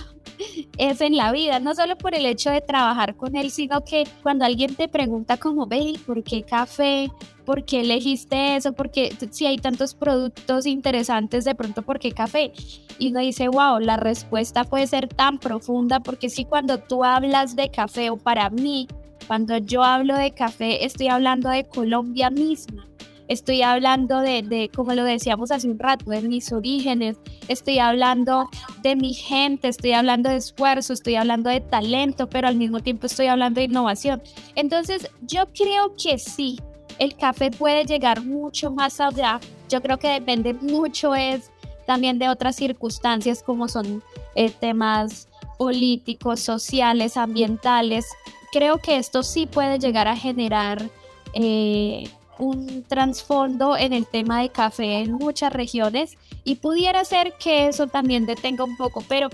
es 0.78 1.02
en 1.02 1.18
la 1.18 1.32
vida, 1.32 1.60
no 1.60 1.76
solo 1.76 1.98
por 1.98 2.16
el 2.16 2.26
hecho 2.26 2.50
de 2.50 2.62
trabajar 2.62 3.16
con 3.16 3.36
él, 3.36 3.52
sino 3.52 3.84
que 3.84 4.08
cuando 4.24 4.46
alguien 4.46 4.76
te 4.76 4.88
pregunta 4.88 5.38
como, 5.38 5.68
ve, 5.68 5.94
¿por 6.06 6.24
qué 6.24 6.44
café? 6.44 7.12
¿Por 7.46 7.66
qué 7.66 7.82
elegiste 7.82 8.56
eso? 8.56 8.74
Porque 8.74 9.16
si 9.32 9.46
hay 9.46 9.58
tantos 9.58 9.94
productos 9.94 10.66
interesantes, 10.66 11.46
de 11.46 11.56
pronto, 11.56 11.82
¿por 11.82 12.00
qué 12.00 12.12
café? 12.12 12.52
Y 13.00 13.10
uno 13.10 13.20
dice, 13.20 13.48
wow, 13.48 13.80
la 13.80 13.98
respuesta 13.98 14.64
puede 14.64 14.88
ser 14.88 15.08
tan 15.08 15.40
profunda, 15.40 16.00
porque 16.00 16.30
si 16.30 16.46
cuando 16.46 16.78
tú 16.80 17.04
hablas 17.04 17.56
de 17.56 17.70
café, 17.70 18.10
o 18.10 18.18
para 18.18 18.50
mí, 18.50 18.88
cuando 19.28 19.58
yo 19.58 19.84
hablo 19.84 20.16
de 20.16 20.32
café, 20.32 20.86
estoy 20.86 21.08
hablando 21.08 21.50
de 21.50 21.64
Colombia 21.64 22.30
misma 22.30 22.88
estoy 23.32 23.62
hablando 23.62 24.20
de, 24.20 24.42
de, 24.42 24.70
como 24.76 24.94
lo 24.94 25.06
decíamos 25.06 25.52
hace 25.52 25.70
un 25.70 25.80
rato, 25.80 26.12
de 26.12 26.22
mis 26.22 26.52
orígenes, 26.52 27.18
estoy 27.48 27.80
hablando 27.80 28.50
de 28.84 28.98
mi 28.98 29.14
gente, 29.14 29.70
estoy 29.70 29.94
hablando 29.94 30.30
de 30.30 30.36
esfuerzo, 30.36 30.92
estoy 30.92 31.16
hablando 31.16 31.50
de 31.50 31.62
talento, 31.62 32.28
pero 32.28 32.50
al 32.50 32.58
mismo 32.58 32.82
tiempo 32.82 33.06
estoy 33.06 33.28
hablando 33.28 33.62
de 33.62 33.66
innovación. 33.66 34.22
Entonces, 34.56 35.10
yo 35.22 35.46
creo 35.54 35.96
que 35.96 36.18
sí, 36.18 36.60
el 37.00 37.16
café 37.16 37.52
puede 37.52 37.86
llegar 37.86 38.22
mucho 38.22 38.70
más 38.70 39.00
allá. 39.00 39.40
Yo 39.70 39.82
creo 39.82 39.98
que 39.98 40.10
depende 40.10 40.54
mucho 40.54 41.16
es 41.16 41.52
también 41.88 42.20
de 42.20 42.28
otras 42.28 42.58
circunstancias 42.58 43.42
como 43.42 43.70
son 43.70 44.04
eh, 44.36 44.50
temas 44.50 45.30
políticos, 45.58 46.42
sociales, 46.42 47.16
ambientales. 47.16 48.06
Creo 48.52 48.78
que 48.78 48.98
esto 48.98 49.24
sí 49.24 49.48
puede 49.48 49.80
llegar 49.80 50.10
a 50.10 50.18
generar 50.18 50.90
eh, 51.34 52.10
un 52.42 52.84
trasfondo 52.84 53.78
en 53.78 53.94
el 53.94 54.08
tema 54.08 54.42
de 54.42 54.50
café 54.50 55.02
en 55.02 55.14
muchas 55.14 55.54
regiones 55.54 56.18
y 56.44 56.56
pudiera 56.56 57.06
ser 57.06 57.34
que 57.34 57.68
eso 57.68 57.86
también 57.86 58.26
detenga 58.26 58.64
un 58.64 58.76
poco, 58.78 59.04
pero 59.08 59.30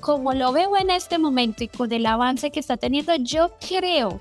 como 0.00 0.32
lo 0.32 0.52
veo 0.52 0.76
en 0.76 0.90
este 0.90 1.18
momento 1.18 1.64
y 1.64 1.68
con 1.68 1.92
el 1.92 2.06
avance 2.06 2.52
que 2.52 2.60
está 2.60 2.76
teniendo, 2.76 3.14
yo 3.16 3.50
creo, 3.68 4.20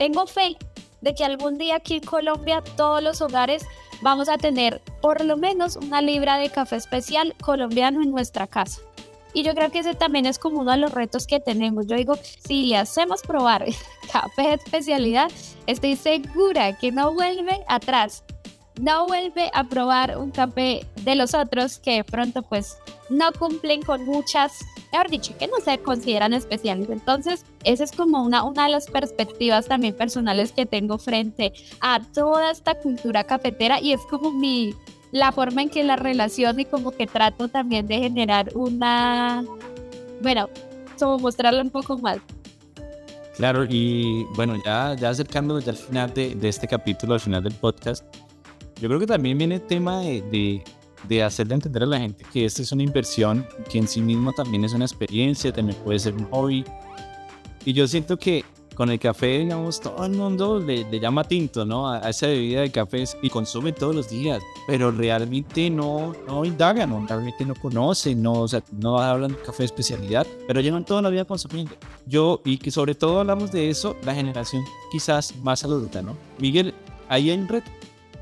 tengo 0.00 0.26
fe 0.26 0.56
de 1.00 1.14
que 1.14 1.24
algún 1.24 1.58
día 1.58 1.76
aquí 1.76 1.94
en 1.94 2.04
Colombia 2.04 2.60
todos 2.76 3.00
los 3.02 3.20
hogares 3.22 3.64
vamos 4.02 4.28
a 4.28 4.36
tener 4.36 4.82
por 5.00 5.24
lo 5.24 5.36
menos 5.36 5.76
una 5.76 6.02
libra 6.02 6.38
de 6.38 6.50
café 6.50 6.76
especial 6.76 7.36
colombiano 7.40 8.02
en 8.02 8.10
nuestra 8.10 8.48
casa. 8.48 8.80
Y 9.36 9.42
yo 9.42 9.54
creo 9.54 9.70
que 9.70 9.80
ese 9.80 9.92
también 9.92 10.24
es 10.24 10.38
como 10.38 10.60
uno 10.60 10.70
de 10.70 10.78
los 10.78 10.92
retos 10.92 11.26
que 11.26 11.40
tenemos. 11.40 11.86
Yo 11.86 11.94
digo, 11.94 12.14
si 12.42 12.64
le 12.64 12.78
hacemos 12.78 13.20
probar 13.20 13.66
café 14.10 14.42
de 14.42 14.54
especialidad, 14.54 15.30
estoy 15.66 15.96
segura 15.96 16.78
que 16.78 16.90
no 16.90 17.12
vuelve 17.12 17.62
atrás. 17.68 18.24
No 18.80 19.06
vuelve 19.06 19.50
a 19.52 19.64
probar 19.64 20.16
un 20.16 20.30
café 20.30 20.86
de 21.02 21.16
los 21.16 21.34
otros 21.34 21.78
que 21.78 21.96
de 21.96 22.04
pronto 22.04 22.44
pues 22.44 22.78
no 23.10 23.30
cumplen 23.38 23.82
con 23.82 24.06
muchas, 24.06 24.64
mejor 24.90 25.10
dicho, 25.10 25.36
que 25.36 25.48
no 25.48 25.58
se 25.62 25.76
consideran 25.82 26.32
especiales. 26.32 26.88
Entonces, 26.88 27.44
esa 27.62 27.84
es 27.84 27.92
como 27.92 28.22
una, 28.22 28.42
una 28.42 28.64
de 28.64 28.70
las 28.70 28.86
perspectivas 28.86 29.68
también 29.68 29.94
personales 29.94 30.52
que 30.52 30.64
tengo 30.64 30.96
frente 30.96 31.52
a 31.80 32.00
toda 32.00 32.50
esta 32.50 32.74
cultura 32.76 33.24
cafetera 33.24 33.82
y 33.82 33.92
es 33.92 34.00
como 34.08 34.30
mi, 34.32 34.74
la 35.16 35.32
forma 35.32 35.62
en 35.62 35.70
que 35.70 35.82
la 35.82 35.96
relación 35.96 36.60
y 36.60 36.66
como 36.66 36.90
que 36.90 37.06
trato 37.06 37.48
también 37.48 37.86
de 37.86 37.98
generar 37.98 38.50
una, 38.54 39.44
bueno, 40.22 40.50
como 40.98 41.18
mostrarlo 41.18 41.62
un 41.62 41.70
poco 41.70 41.96
más. 41.98 42.18
Claro, 43.36 43.64
y 43.68 44.24
bueno, 44.34 44.56
ya, 44.64 44.94
ya 44.94 45.10
acercándonos 45.10 45.64
ya 45.64 45.72
al 45.72 45.78
final 45.78 46.12
de, 46.12 46.34
de, 46.34 46.48
este 46.48 46.68
capítulo, 46.68 47.14
al 47.14 47.20
final 47.20 47.42
del 47.42 47.54
podcast, 47.54 48.04
yo 48.80 48.88
creo 48.88 49.00
que 49.00 49.06
también 49.06 49.38
viene 49.38 49.56
el 49.56 49.62
tema 49.62 50.00
de, 50.00 50.22
de, 50.22 50.62
de 51.08 51.22
hacerle 51.22 51.54
entender 51.54 51.82
a 51.82 51.86
la 51.86 51.98
gente 51.98 52.24
que 52.32 52.44
esta 52.44 52.60
es 52.62 52.72
una 52.72 52.82
inversión, 52.82 53.46
que 53.70 53.78
en 53.78 53.88
sí 53.88 54.00
mismo 54.02 54.32
también 54.32 54.64
es 54.64 54.74
una 54.74 54.84
experiencia, 54.84 55.52
también 55.52 55.78
puede 55.82 55.98
ser 55.98 56.14
un 56.14 56.24
hobby. 56.30 56.64
Y 57.64 57.72
yo 57.72 57.86
siento 57.88 58.18
que 58.18 58.44
con 58.76 58.90
el 58.90 59.00
café, 59.00 59.38
digamos, 59.38 59.80
todo 59.80 60.04
el 60.04 60.12
mundo 60.12 60.60
le, 60.60 60.84
llama 61.00 61.24
tinto, 61.24 61.64
¿no? 61.64 61.90
A, 61.90 62.10
esa 62.10 62.28
bebida 62.28 62.60
de 62.60 62.70
café 62.70 63.04
y 63.22 63.30
consume 63.30 63.72
todos 63.72 63.96
los 63.96 64.08
días, 64.08 64.40
pero 64.66 64.92
realmente 64.92 65.68
no, 65.70 66.14
no 66.28 66.44
indagan, 66.44 66.90
¿no? 66.90 67.04
realmente 67.04 67.44
no 67.44 67.54
conocen, 67.54 68.22
no, 68.22 68.42
o 68.42 68.48
sea, 68.48 68.62
no 68.70 68.98
hablan 68.98 69.32
de 69.32 69.38
café 69.38 69.64
especialidad, 69.64 70.26
pero 70.46 70.60
llevan 70.60 70.84
toda 70.84 71.02
la 71.02 71.08
vida 71.08 71.24
consumiendo. 71.24 71.72
Yo, 72.06 72.42
y 72.44 72.58
que 72.58 72.70
sobre 72.70 72.94
todo 72.94 73.20
hablamos 73.20 73.50
de 73.50 73.70
eso, 73.70 73.96
la 74.04 74.14
generación 74.14 74.62
quizás 74.92 75.34
más 75.38 75.64
adulta, 75.64 76.02
¿no? 76.02 76.16
Miguel, 76.38 76.74
ahí 77.08 77.30
hay 77.30 77.38
un 77.38 77.48
reto, 77.48 77.70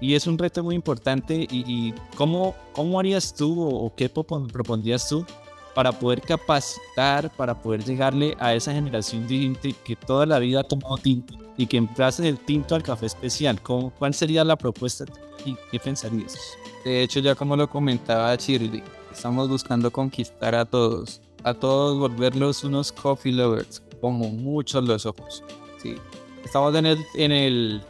y 0.00 0.14
es 0.14 0.26
un 0.26 0.38
reto 0.38 0.62
muy 0.62 0.76
importante, 0.76 1.46
y, 1.50 1.92
¿cómo, 2.16 2.54
¿cómo 2.72 3.00
harías 3.00 3.34
tú 3.34 3.60
o, 3.60 3.86
o 3.86 3.94
qué 3.94 4.08
propondrías 4.08 5.08
tú 5.08 5.26
para 5.74 5.92
poder 5.92 6.20
capacitar, 6.20 7.30
para 7.36 7.54
poder 7.60 7.84
llegarle 7.84 8.36
a 8.38 8.54
esa 8.54 8.72
generación 8.72 9.26
de 9.26 9.74
que 9.84 9.96
toda 9.96 10.24
la 10.24 10.38
vida 10.38 10.60
ha 10.60 10.64
tomado 10.64 10.96
tinto 10.96 11.34
y 11.56 11.66
que 11.66 11.76
emplace 11.76 12.28
el 12.28 12.38
tinto 12.38 12.74
al 12.74 12.82
café 12.82 13.06
especial. 13.06 13.60
¿Cómo, 13.60 13.90
¿Cuál 13.90 14.14
sería 14.14 14.44
la 14.44 14.56
propuesta 14.56 15.04
y 15.44 15.56
qué 15.70 15.78
pensarías? 15.78 16.36
De 16.84 17.02
hecho, 17.02 17.20
ya 17.20 17.34
como 17.34 17.56
lo 17.56 17.68
comentaba 17.68 18.34
Shirley, 18.36 18.82
estamos 19.12 19.48
buscando 19.48 19.90
conquistar 19.90 20.54
a 20.54 20.64
todos, 20.64 21.20
a 21.42 21.54
todos 21.54 21.98
volverlos 21.98 22.64
unos 22.64 22.92
coffee 22.92 23.32
lovers, 23.32 23.82
como 24.00 24.28
muchos 24.28 24.84
los 24.84 25.06
ojos. 25.06 25.42
Sí. 25.82 25.96
Estamos 26.44 26.74
en, 26.74 26.86
el, 26.86 26.98
en, 27.14 27.32
el, 27.32 27.82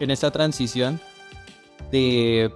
en 0.00 0.10
esta 0.10 0.30
transición 0.30 1.00
de 1.92 2.50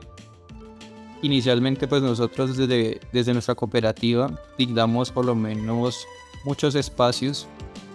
inicialmente 1.24 1.88
pues 1.88 2.02
nosotros 2.02 2.54
desde, 2.54 3.00
desde 3.10 3.32
nuestra 3.32 3.54
cooperativa 3.54 4.30
dictamos 4.58 5.10
por 5.10 5.24
lo 5.24 5.34
menos 5.34 6.06
muchos 6.44 6.74
espacios 6.74 7.46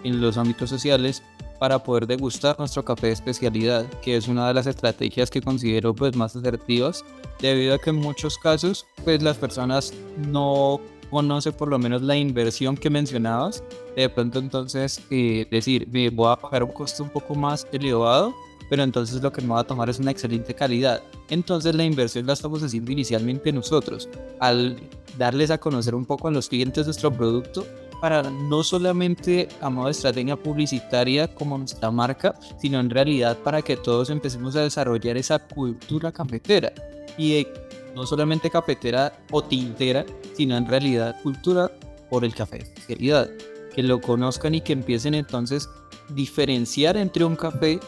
en 0.02 0.20
los 0.20 0.36
ámbitos 0.36 0.68
sociales 0.68 1.22
para 1.60 1.78
poder 1.78 2.08
degustar 2.08 2.58
nuestro 2.58 2.84
café 2.84 3.08
de 3.08 3.12
especialidad, 3.12 3.86
que 4.02 4.16
es 4.16 4.26
una 4.26 4.48
de 4.48 4.54
las 4.54 4.66
estrategias 4.66 5.30
que 5.30 5.42
considero 5.42 5.94
pues 5.94 6.16
más 6.16 6.34
asertivas, 6.34 7.04
debido 7.38 7.74
a 7.74 7.78
que 7.78 7.90
en 7.90 7.96
muchos 7.96 8.36
casos 8.36 8.86
pues 9.04 9.22
las 9.22 9.36
personas 9.36 9.94
no 10.26 10.80
conocen 11.10 11.52
por 11.52 11.68
lo 11.68 11.78
menos 11.78 12.02
la 12.02 12.16
inversión 12.16 12.76
que 12.76 12.90
mencionabas, 12.90 13.62
de 13.94 14.08
pronto 14.08 14.40
entonces 14.40 15.02
eh, 15.10 15.46
decir, 15.50 15.86
me 15.92 16.10
voy 16.10 16.32
a 16.32 16.36
pagar 16.36 16.64
un 16.64 16.72
costo 16.72 17.04
un 17.04 17.10
poco 17.10 17.36
más 17.36 17.64
elevado 17.70 18.34
pero 18.70 18.84
entonces 18.84 19.20
lo 19.20 19.32
que 19.32 19.42
me 19.42 19.48
va 19.48 19.60
a 19.60 19.64
tomar 19.64 19.90
es 19.90 19.98
una 19.98 20.12
excelente 20.12 20.54
calidad. 20.54 21.02
Entonces 21.30 21.74
la 21.74 21.84
inversión 21.84 22.26
la 22.26 22.34
estamos 22.34 22.62
haciendo 22.62 22.92
inicialmente 22.92 23.52
nosotros. 23.52 24.08
Al 24.40 24.76
darles 25.16 25.50
a 25.50 25.58
conocer 25.58 25.94
un 25.94 26.04
poco 26.04 26.28
a 26.28 26.30
los 26.30 26.48
clientes 26.48 26.84
nuestro 26.86 27.12
producto 27.12 27.66
para 28.00 28.22
no 28.22 28.64
solamente 28.64 29.48
a 29.60 29.68
modo 29.70 29.88
de 29.88 30.36
publicitaria 30.36 31.28
como 31.28 31.58
nuestra 31.58 31.90
marca, 31.90 32.34
sino 32.58 32.80
en 32.80 32.90
realidad 32.90 33.38
para 33.38 33.62
que 33.62 33.76
todos 33.76 34.10
empecemos 34.10 34.56
a 34.56 34.62
desarrollar 34.62 35.16
esa 35.16 35.38
cultura 35.38 36.10
cafetera. 36.10 36.72
Y 37.18 37.46
no 37.94 38.06
solamente 38.06 38.50
cafetera 38.50 39.12
o 39.30 39.42
tintera, 39.42 40.06
sino 40.34 40.56
en 40.56 40.66
realidad 40.66 41.20
cultura 41.22 41.70
por 42.08 42.24
el 42.24 42.34
café 42.34 42.64
de. 42.86 43.30
Que 43.74 43.82
lo 43.82 44.00
conozcan 44.00 44.54
y 44.54 44.62
que 44.62 44.72
empiecen 44.72 45.14
entonces 45.14 45.68
diferenciar 46.08 46.96
entre 46.96 47.24
un 47.24 47.36
café 47.36 47.78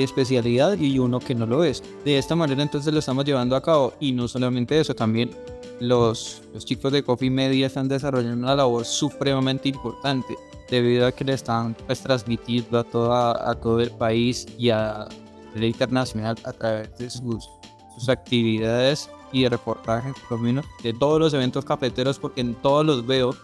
de 0.00 0.04
especialidad 0.04 0.78
y 0.78 0.98
uno 0.98 1.20
que 1.20 1.34
no 1.34 1.46
lo 1.46 1.62
es. 1.62 1.82
De 2.04 2.16
esta 2.16 2.34
manera 2.34 2.62
entonces 2.62 2.92
lo 2.92 2.98
estamos 2.98 3.24
llevando 3.24 3.54
a 3.54 3.62
cabo 3.62 3.92
y 4.00 4.12
no 4.12 4.26
solamente 4.28 4.80
eso, 4.80 4.94
también 4.94 5.30
los, 5.78 6.42
los 6.54 6.64
chicos 6.64 6.90
de 6.92 7.02
Coffee 7.02 7.30
Media 7.30 7.66
están 7.66 7.86
desarrollando 7.86 8.44
una 8.44 8.54
labor 8.54 8.84
supremamente 8.84 9.68
importante 9.68 10.36
debido 10.70 11.06
a 11.06 11.12
que 11.12 11.24
le 11.24 11.34
están 11.34 11.74
pues, 11.86 12.00
transmitiendo 12.00 12.78
a, 12.78 12.84
toda, 12.84 13.50
a 13.50 13.54
todo 13.54 13.80
el 13.80 13.90
país 13.90 14.46
y 14.56 14.70
a 14.70 15.06
la 15.54 15.66
internacional 15.66 16.36
a 16.44 16.52
través 16.52 16.96
de 16.96 17.10
sus, 17.10 17.46
sus 17.94 18.08
actividades 18.08 19.10
y 19.32 19.42
de 19.42 19.50
reportajes, 19.50 20.14
por 20.28 20.38
lo 20.38 20.44
menos, 20.44 20.64
de 20.82 20.94
todos 20.94 21.20
los 21.20 21.34
eventos 21.34 21.64
cafeteros, 21.64 22.18
porque 22.18 22.40
en 22.40 22.54
todos 22.54 22.86
los 22.86 23.06
veo, 23.06 23.34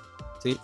¿sí? 0.43 0.57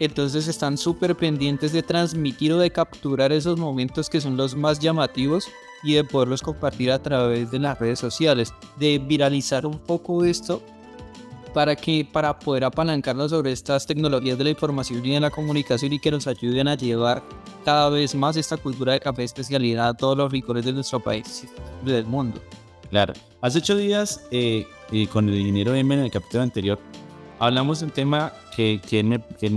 Entonces 0.00 0.48
están 0.48 0.78
súper 0.78 1.14
pendientes 1.14 1.72
de 1.72 1.82
transmitir 1.82 2.54
o 2.54 2.58
de 2.58 2.70
capturar 2.70 3.32
esos 3.32 3.58
momentos 3.58 4.08
que 4.08 4.20
son 4.20 4.36
los 4.36 4.56
más 4.56 4.80
llamativos 4.80 5.46
y 5.82 5.94
de 5.94 6.04
poderlos 6.04 6.40
compartir 6.40 6.90
a 6.90 7.02
través 7.02 7.50
de 7.50 7.58
las 7.58 7.78
redes 7.78 7.98
sociales, 7.98 8.52
de 8.78 8.98
viralizar 8.98 9.66
un 9.66 9.78
poco 9.78 10.24
esto 10.24 10.62
para 11.52 11.76
que 11.76 12.06
para 12.10 12.38
poder 12.38 12.64
apalancarnos 12.64 13.30
sobre 13.30 13.52
estas 13.52 13.86
tecnologías 13.86 14.38
de 14.38 14.44
la 14.44 14.50
información 14.50 15.04
y 15.04 15.14
de 15.14 15.20
la 15.20 15.30
comunicación 15.30 15.92
y 15.92 15.98
que 15.98 16.10
nos 16.10 16.26
ayuden 16.26 16.68
a 16.68 16.76
llevar 16.76 17.22
cada 17.64 17.90
vez 17.90 18.14
más 18.14 18.36
esta 18.36 18.56
cultura 18.56 18.94
de 18.94 19.00
café 19.00 19.24
especialidad 19.24 19.88
a 19.88 19.94
todos 19.94 20.16
los 20.16 20.32
rincones 20.32 20.64
de 20.64 20.72
nuestro 20.72 21.00
país 21.00 21.44
y 21.84 21.90
del 21.90 22.06
mundo. 22.06 22.40
Claro. 22.88 23.12
Hace 23.40 23.58
ocho 23.58 23.76
días, 23.76 24.26
eh, 24.30 24.66
con 25.12 25.28
el 25.28 25.34
dinero 25.34 25.74
M 25.74 25.94
en 25.94 26.00
el 26.00 26.10
capítulo 26.10 26.42
anterior, 26.42 26.78
hablamos 27.40 27.80
de 27.80 27.86
un 27.86 27.90
tema 27.90 28.32
que, 28.54 28.80
que, 28.86 29.02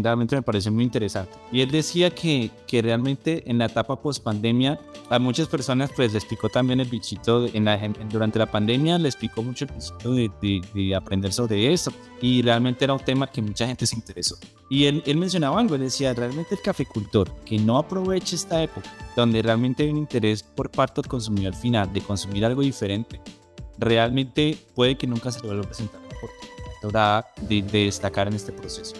realmente 0.01 0.35
me 0.35 0.41
parece 0.41 0.71
muy 0.71 0.85
interesante. 0.85 1.33
Y 1.51 1.61
él 1.61 1.69
decía 1.69 2.09
que, 2.09 2.49
que 2.65 2.81
realmente 2.81 3.43
en 3.45 3.57
la 3.57 3.65
etapa 3.65 4.01
post 4.01 4.23
pandemia, 4.23 4.79
a 5.09 5.19
muchas 5.19 5.47
personas 5.47 5.91
pues 5.93 6.13
les 6.13 6.23
picó 6.23 6.47
también 6.49 6.79
el 6.79 6.87
bichito 6.87 7.45
en 7.53 7.65
la, 7.65 7.77
durante 8.09 8.39
la 8.39 8.49
pandemia, 8.49 8.97
les 8.97 9.17
picó 9.17 9.43
mucho 9.43 9.65
el 9.65 9.71
bichito 9.73 10.13
de, 10.13 10.61
de, 10.73 10.95
aprender 10.95 11.33
sobre 11.33 11.71
eso. 11.73 11.91
Y 12.21 12.41
realmente 12.41 12.85
era 12.85 12.93
un 12.93 13.01
tema 13.01 13.27
que 13.27 13.41
mucha 13.41 13.67
gente 13.67 13.85
se 13.85 13.97
interesó. 13.97 14.37
Y 14.69 14.85
él, 14.85 15.03
él 15.05 15.17
mencionaba 15.17 15.59
algo, 15.59 15.75
él 15.75 15.81
decía, 15.81 16.13
realmente 16.13 16.55
el 16.55 16.61
cafecultor 16.61 17.29
que 17.43 17.59
no 17.59 17.77
aproveche 17.77 18.37
esta 18.37 18.63
época, 18.63 18.89
donde 19.17 19.41
realmente 19.41 19.83
hay 19.83 19.89
un 19.89 19.97
interés 19.97 20.41
por 20.41 20.71
parte 20.71 21.01
del 21.01 21.09
consumidor 21.09 21.53
final 21.53 21.91
de 21.91 21.99
consumir 21.99 22.45
algo 22.45 22.61
diferente, 22.61 23.19
realmente 23.77 24.57
puede 24.73 24.95
que 24.97 25.05
nunca 25.05 25.31
se 25.31 25.41
le 25.41 25.47
vuelva 25.47 25.63
a 25.63 25.67
presentar 25.67 25.99
una 25.99 26.19
de, 26.89 27.61
de 27.61 27.85
destacar 27.85 28.27
en 28.27 28.33
este 28.33 28.51
proceso. 28.51 28.95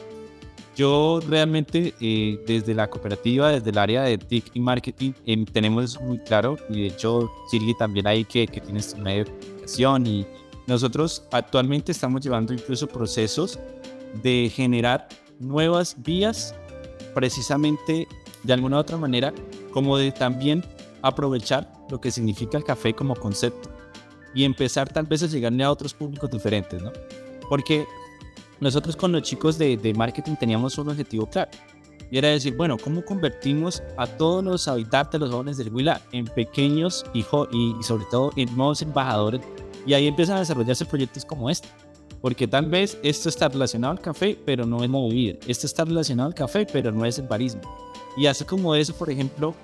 Yo 0.76 1.20
realmente 1.28 1.94
eh, 2.02 2.44
desde 2.48 2.74
la 2.74 2.90
cooperativa, 2.90 3.52
desde 3.52 3.70
el 3.70 3.78
área 3.78 4.04
de 4.04 4.18
TIC 4.18 4.56
y 4.56 4.60
marketing, 4.60 5.12
em, 5.26 5.46
tenemos 5.46 5.84
eso 5.84 6.02
muy 6.02 6.18
claro 6.20 6.58
y 6.68 6.82
de 6.82 6.88
hecho 6.88 7.32
Sirgi 7.50 7.76
también 7.76 8.08
ahí 8.08 8.26
que, 8.26 8.48
que 8.48 8.60
tiene 8.60 8.82
su 8.82 8.98
medio 8.98 9.26
de 9.26 9.32
comunicación 9.32 10.08
y 10.08 10.26
nosotros 10.66 11.24
actualmente 11.32 11.92
estamos 11.92 12.22
llevando 12.22 12.54
incluso 12.54 12.88
procesos 12.88 13.60
de 14.24 14.52
generar 14.54 15.08
nuevas 15.40 15.96
vías 16.00 16.56
precisamente 17.14 18.08
de 18.42 18.54
alguna 18.54 18.78
u 18.78 18.80
otra 18.80 18.98
manera 18.98 19.32
como 19.72 19.98
de 19.98 20.12
también 20.12 20.64
aprovechar 21.04 21.72
lo 21.90 22.02
que 22.02 22.10
significa 22.10 22.58
el 22.58 22.64
café 22.64 22.96
como 22.96 23.16
concepto 23.16 23.70
y 24.34 24.44
empezar 24.44 24.92
tal 24.92 25.06
vez 25.06 25.22
a 25.22 25.28
llegarle 25.28 25.64
a 25.64 25.72
otros 25.72 25.94
públicos 25.94 26.32
diferentes, 26.32 26.82
¿no? 26.82 26.92
Porque 27.50 27.86
nosotros 28.60 28.96
con 28.96 29.12
los 29.12 29.24
chicos 29.24 29.58
de, 29.58 29.78
de 29.78 29.94
marketing 29.94 30.36
teníamos 30.36 30.78
un 30.78 30.90
objetivo 30.90 31.28
claro. 31.28 31.52
Y 32.14 32.18
era 32.20 32.30
decir, 32.30 32.56
bueno, 32.56 32.78
¿cómo 32.78 33.04
convertimos 33.04 33.82
a 33.98 34.06
todos 34.06 34.44
los 34.44 34.68
habitantes, 34.68 35.20
los 35.20 35.32
jóvenes 35.32 35.58
del 35.58 35.74
Huila, 35.74 36.00
en 36.12 36.26
pequeños 36.26 37.04
y, 37.12 37.22
y, 37.22 37.84
sobre 37.84 38.06
todo 38.12 38.32
en 38.36 38.56
nuevos 38.56 38.84
embajadores? 38.84 39.42
Y 39.88 39.96
ahí 39.96 40.08
empiezan 40.08 40.38
a 40.38 40.42
desarrollarse 40.42 40.86
proyectos 40.86 41.26
como 41.26 41.50
este. 41.50 41.68
Porque 42.22 42.48
tal 42.48 42.68
vez 42.68 43.00
esto 43.02 43.30
está 43.30 43.50
relacionado 43.50 43.94
al 43.94 44.00
café, 44.00 44.40
pero 44.46 44.64
no 44.66 44.84
es 44.84 44.90
movida. 44.92 45.40
Esto 45.48 45.66
está 45.66 45.86
relacionado 45.86 46.28
al 46.28 46.36
café, 46.36 46.68
pero 46.72 46.92
no 46.92 47.04
es 47.04 47.18
el 47.18 47.28
barismo. 47.28 47.62
Y 48.16 48.28
así 48.28 48.46
como 48.46 48.76
eso, 48.76 48.94
por 48.94 49.10
ejemplo, 49.10 49.56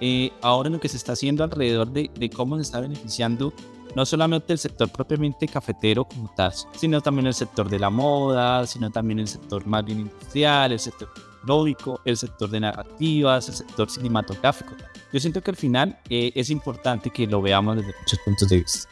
eh, 0.00 0.32
ahora 0.40 0.70
lo 0.70 0.80
que 0.80 0.88
se 0.88 0.96
está 0.96 1.12
haciendo 1.12 1.44
alrededor 1.44 1.92
de, 1.92 2.10
de 2.18 2.30
cómo 2.30 2.56
se 2.56 2.62
está 2.62 2.80
beneficiando 2.80 3.52
no 3.94 4.04
solamente 4.06 4.52
el 4.52 4.58
sector 4.58 4.90
propiamente 4.90 5.48
cafetero 5.48 6.04
como 6.04 6.32
tal, 6.34 6.52
sino 6.76 7.00
también 7.00 7.26
el 7.26 7.34
sector 7.34 7.68
de 7.68 7.78
la 7.78 7.90
moda, 7.90 8.66
sino 8.66 8.90
también 8.90 9.18
el 9.20 9.28
sector 9.28 9.66
más 9.66 9.84
bien 9.84 10.00
industrial, 10.00 10.72
el 10.72 10.78
sector 10.78 11.12
tecnológico, 11.14 12.00
el 12.04 12.16
sector 12.16 12.50
de 12.50 12.60
narrativas, 12.60 13.48
el 13.48 13.54
sector 13.54 13.90
cinematográfico. 13.90 14.74
Yo 15.12 15.20
siento 15.20 15.42
que 15.42 15.50
al 15.50 15.56
final 15.56 15.98
eh, 16.10 16.32
es 16.34 16.50
importante 16.50 17.10
que 17.10 17.26
lo 17.26 17.40
veamos 17.40 17.76
desde 17.76 17.94
muchos 17.98 18.18
puntos 18.24 18.48
de 18.48 18.56
vista. 18.58 18.88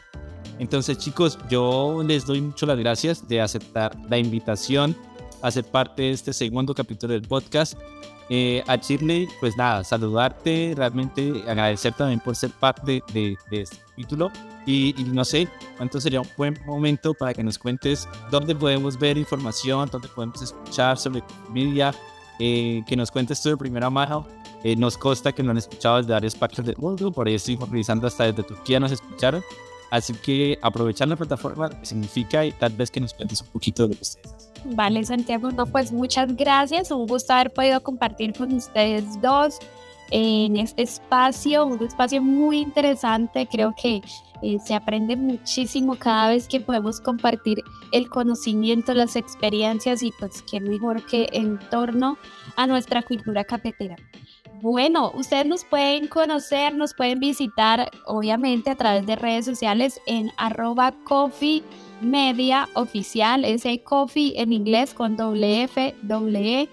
Entonces 0.58 0.96
chicos, 0.98 1.38
yo 1.50 2.02
les 2.06 2.24
doy 2.24 2.40
mucho 2.40 2.64
las 2.64 2.78
gracias 2.78 3.28
de 3.28 3.42
aceptar 3.42 3.94
la 4.08 4.16
invitación 4.16 4.96
a 5.42 5.50
ser 5.50 5.64
parte 5.64 6.02
de 6.02 6.10
este 6.12 6.32
segundo 6.32 6.74
capítulo 6.74 7.12
del 7.12 7.22
podcast. 7.22 7.74
Eh, 8.28 8.64
a 8.66 8.76
Shirley, 8.76 9.28
pues 9.38 9.56
nada, 9.56 9.84
saludarte, 9.84 10.74
realmente 10.76 11.44
agradecer 11.46 11.92
también 11.92 12.18
por 12.18 12.34
ser 12.34 12.50
parte 12.50 13.02
de, 13.12 13.36
de 13.50 13.60
este 13.60 13.76
capítulo. 13.88 14.32
Y, 14.66 14.94
no 15.12 15.24
sé, 15.24 15.48
cuánto 15.76 16.00
sería 16.00 16.20
un 16.20 16.28
buen 16.36 16.58
momento 16.66 17.14
para 17.14 17.32
que 17.32 17.44
nos 17.44 17.56
cuentes 17.56 18.08
dónde 18.32 18.54
podemos 18.54 18.98
ver 18.98 19.16
información, 19.16 19.88
dónde 19.90 20.08
podemos 20.08 20.42
escuchar 20.42 20.98
sobre 20.98 21.22
media, 21.52 21.94
eh, 22.40 22.82
que 22.86 22.96
nos 22.96 23.12
cuentes 23.12 23.40
tú 23.40 23.50
de 23.50 23.56
primera 23.56 23.88
mano. 23.88 24.26
Eh, 24.64 24.74
nos 24.74 24.98
consta 24.98 25.30
que 25.30 25.44
no 25.44 25.52
han 25.52 25.58
escuchado 25.58 25.98
desde 25.98 26.12
varias 26.12 26.34
partes 26.34 26.64
del 26.64 26.76
mundo, 26.78 27.12
por 27.12 27.28
ahí 27.28 27.34
estoy 27.34 27.56
revisando 27.56 28.08
hasta 28.08 28.24
desde 28.24 28.42
Turquía 28.42 28.80
nos 28.80 28.90
escucharon. 28.90 29.42
Así 29.90 30.12
que 30.14 30.58
aprovechar 30.62 31.06
la 31.06 31.14
plataforma 31.14 31.70
significa 31.82 32.44
y 32.44 32.50
tal 32.52 32.72
vez 32.72 32.90
que 32.90 33.00
nos 33.00 33.14
cuentes 33.14 33.40
un 33.42 33.46
poquito 33.48 33.86
de 33.86 33.96
ustedes. 34.00 34.50
Vale, 34.64 35.04
Santiago, 35.04 35.52
no, 35.52 35.66
pues 35.66 35.92
muchas 35.92 36.34
gracias. 36.34 36.90
Un 36.90 37.06
gusto 37.06 37.32
haber 37.32 37.52
podido 37.52 37.80
compartir 37.80 38.32
con 38.32 38.52
ustedes 38.52 39.04
dos 39.22 39.60
en 40.10 40.56
este 40.56 40.82
espacio, 40.82 41.66
un 41.66 41.82
espacio 41.82 42.22
muy 42.22 42.58
interesante. 42.58 43.48
Creo 43.50 43.74
que 43.80 44.02
eh, 44.42 44.58
se 44.64 44.74
aprende 44.74 45.16
muchísimo 45.16 45.96
cada 45.96 46.28
vez 46.28 46.46
que 46.48 46.60
podemos 46.60 47.00
compartir 47.00 47.62
el 47.92 48.08
conocimiento, 48.08 48.94
las 48.94 49.16
experiencias 49.16 50.02
y 50.02 50.12
pues 50.18 50.42
qué 50.42 50.60
mejor 50.60 51.04
que 51.06 51.28
en 51.32 51.58
torno 51.70 52.18
a 52.56 52.66
nuestra 52.66 53.02
cultura 53.02 53.44
cafetera. 53.44 53.96
Bueno, 54.62 55.12
ustedes 55.14 55.46
nos 55.46 55.64
pueden 55.64 56.08
conocer, 56.08 56.74
nos 56.74 56.94
pueden 56.94 57.20
visitar 57.20 57.90
obviamente 58.06 58.70
a 58.70 58.74
través 58.74 59.06
de 59.06 59.16
redes 59.16 59.44
sociales 59.44 60.00
en 60.06 60.30
arroba 60.38 60.92
coffee 61.04 61.62
media 62.00 62.68
oficial, 62.74 63.44
ese 63.44 63.82
coffee 63.82 64.34
en 64.40 64.52
inglés 64.52 64.94
con 64.94 65.16
doble 65.16 65.64
F, 65.64 65.94
doble 66.02 66.62
E 66.62 66.68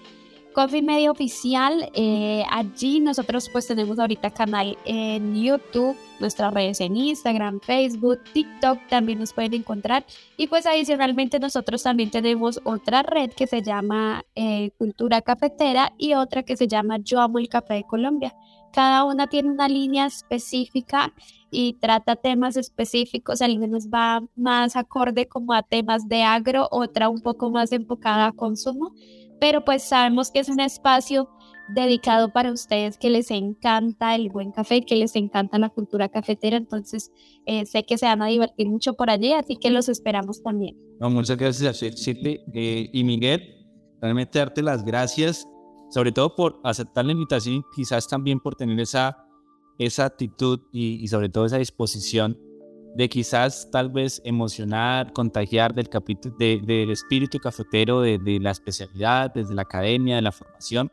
Coffee 0.54 0.82
Media 0.82 1.10
Oficial. 1.10 1.90
Eh, 1.92 2.44
allí 2.48 3.00
nosotros 3.00 3.50
pues 3.50 3.66
tenemos 3.66 3.98
ahorita 3.98 4.30
canal 4.30 4.78
en 4.84 5.34
YouTube, 5.34 5.96
nuestras 6.20 6.54
redes 6.54 6.80
en 6.80 6.96
Instagram, 6.96 7.60
Facebook, 7.60 8.20
TikTok 8.32 8.78
también 8.88 9.18
nos 9.18 9.32
pueden 9.32 9.52
encontrar. 9.54 10.06
Y 10.36 10.46
pues 10.46 10.64
adicionalmente 10.64 11.38
nosotros 11.38 11.82
también 11.82 12.10
tenemos 12.10 12.60
otra 12.64 13.02
red 13.02 13.30
que 13.32 13.46
se 13.46 13.62
llama 13.62 14.24
eh, 14.34 14.70
Cultura 14.78 15.20
Cafetera 15.20 15.92
y 15.98 16.14
otra 16.14 16.44
que 16.44 16.56
se 16.56 16.68
llama 16.68 16.98
Yo 16.98 17.20
Amo 17.20 17.38
el 17.38 17.48
Café 17.48 17.74
de 17.74 17.84
Colombia. 17.84 18.34
Cada 18.72 19.04
una 19.04 19.28
tiene 19.28 19.50
una 19.50 19.68
línea 19.68 20.06
específica 20.06 21.12
y 21.50 21.74
trata 21.74 22.16
temas 22.16 22.56
específicos. 22.56 23.40
Algunos 23.42 23.88
va 23.88 24.22
más 24.34 24.74
acorde 24.74 25.28
como 25.28 25.52
a 25.52 25.62
temas 25.62 26.08
de 26.08 26.22
agro, 26.22 26.68
otra 26.70 27.08
un 27.08 27.20
poco 27.20 27.50
más 27.50 27.70
enfocada 27.70 28.26
a 28.26 28.32
consumo 28.32 28.92
pero 29.40 29.64
pues 29.64 29.82
sabemos 29.82 30.30
que 30.30 30.40
es 30.40 30.48
un 30.48 30.60
espacio 30.60 31.28
dedicado 31.68 32.30
para 32.32 32.52
ustedes 32.52 32.98
que 32.98 33.10
les 33.10 33.30
encanta 33.30 34.14
el 34.14 34.28
buen 34.28 34.52
café, 34.52 34.84
que 34.84 34.96
les 34.96 35.16
encanta 35.16 35.58
la 35.58 35.70
cultura 35.70 36.08
cafetera, 36.08 36.56
entonces 36.56 37.10
eh, 37.46 37.64
sé 37.66 37.84
que 37.84 37.96
se 37.96 38.06
van 38.06 38.22
a 38.22 38.26
divertir 38.26 38.68
mucho 38.68 38.94
por 38.94 39.10
allí, 39.10 39.32
así 39.32 39.56
que 39.56 39.70
los 39.70 39.88
esperamos 39.88 40.42
también. 40.42 40.76
muchas 41.00 41.36
gracias 41.36 41.82
a 41.82 41.86
eh, 41.86 42.90
y 42.92 43.04
Miguel, 43.04 43.66
realmente 44.00 44.38
darte 44.38 44.62
las 44.62 44.84
gracias, 44.84 45.48
sobre 45.90 46.12
todo 46.12 46.34
por 46.34 46.60
aceptar 46.64 47.04
la 47.04 47.12
invitación 47.12 47.64
quizás 47.74 48.06
también 48.08 48.40
por 48.40 48.56
tener 48.56 48.78
esa, 48.80 49.24
esa 49.78 50.04
actitud 50.04 50.60
y, 50.72 51.02
y 51.02 51.08
sobre 51.08 51.28
todo 51.28 51.46
esa 51.46 51.58
disposición 51.58 52.38
de 52.94 53.08
quizás 53.08 53.68
tal 53.72 53.90
vez 53.90 54.22
emocionar, 54.24 55.12
contagiar 55.12 55.74
del, 55.74 55.88
capítulo, 55.88 56.34
del 56.38 56.90
espíritu 56.90 57.38
cafetero, 57.38 58.00
de, 58.00 58.18
de, 58.18 58.38
la 58.38 58.52
especialidad, 58.52 59.32
desde 59.34 59.54
la 59.54 59.62
academia, 59.62 60.16
de 60.16 60.22
la 60.22 60.32
formación. 60.32 60.90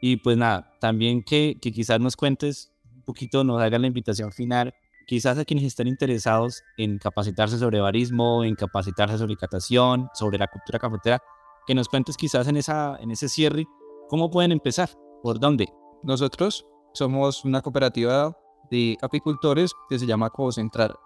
Y 0.00 0.16
pues 0.16 0.36
nada, 0.36 0.72
también 0.80 1.22
que, 1.22 1.58
que 1.60 1.72
quizás 1.72 2.00
nos 2.00 2.16
cuentes 2.16 2.72
un 2.94 3.02
poquito, 3.02 3.44
nos 3.44 3.60
hagan 3.60 3.82
la 3.82 3.88
invitación 3.88 4.32
final, 4.32 4.72
quizás 5.06 5.36
a 5.38 5.44
quienes 5.44 5.64
estén 5.64 5.88
interesados 5.88 6.62
en 6.78 6.98
capacitarse 6.98 7.58
sobre 7.58 7.80
barismo, 7.80 8.42
en 8.44 8.54
capacitarse 8.54 9.18
sobre 9.18 9.36
catación, 9.36 10.08
sobre 10.14 10.38
la 10.38 10.46
cultura 10.46 10.78
cafetera, 10.78 11.20
que 11.66 11.74
nos 11.74 11.88
cuentes 11.88 12.16
quizás 12.16 12.48
en, 12.48 12.56
esa, 12.56 12.96
en 13.00 13.10
ese 13.10 13.28
cierre, 13.28 13.66
¿cómo 14.08 14.30
pueden 14.30 14.52
empezar? 14.52 14.88
¿Por 15.22 15.38
dónde? 15.38 15.68
Nosotros 16.02 16.64
somos 16.94 17.44
una 17.44 17.60
cooperativa 17.60 18.34
de 18.70 18.96
apicultores 19.02 19.72
que 19.88 19.98
se 19.98 20.06
llama 20.06 20.30
Central. 20.52 20.96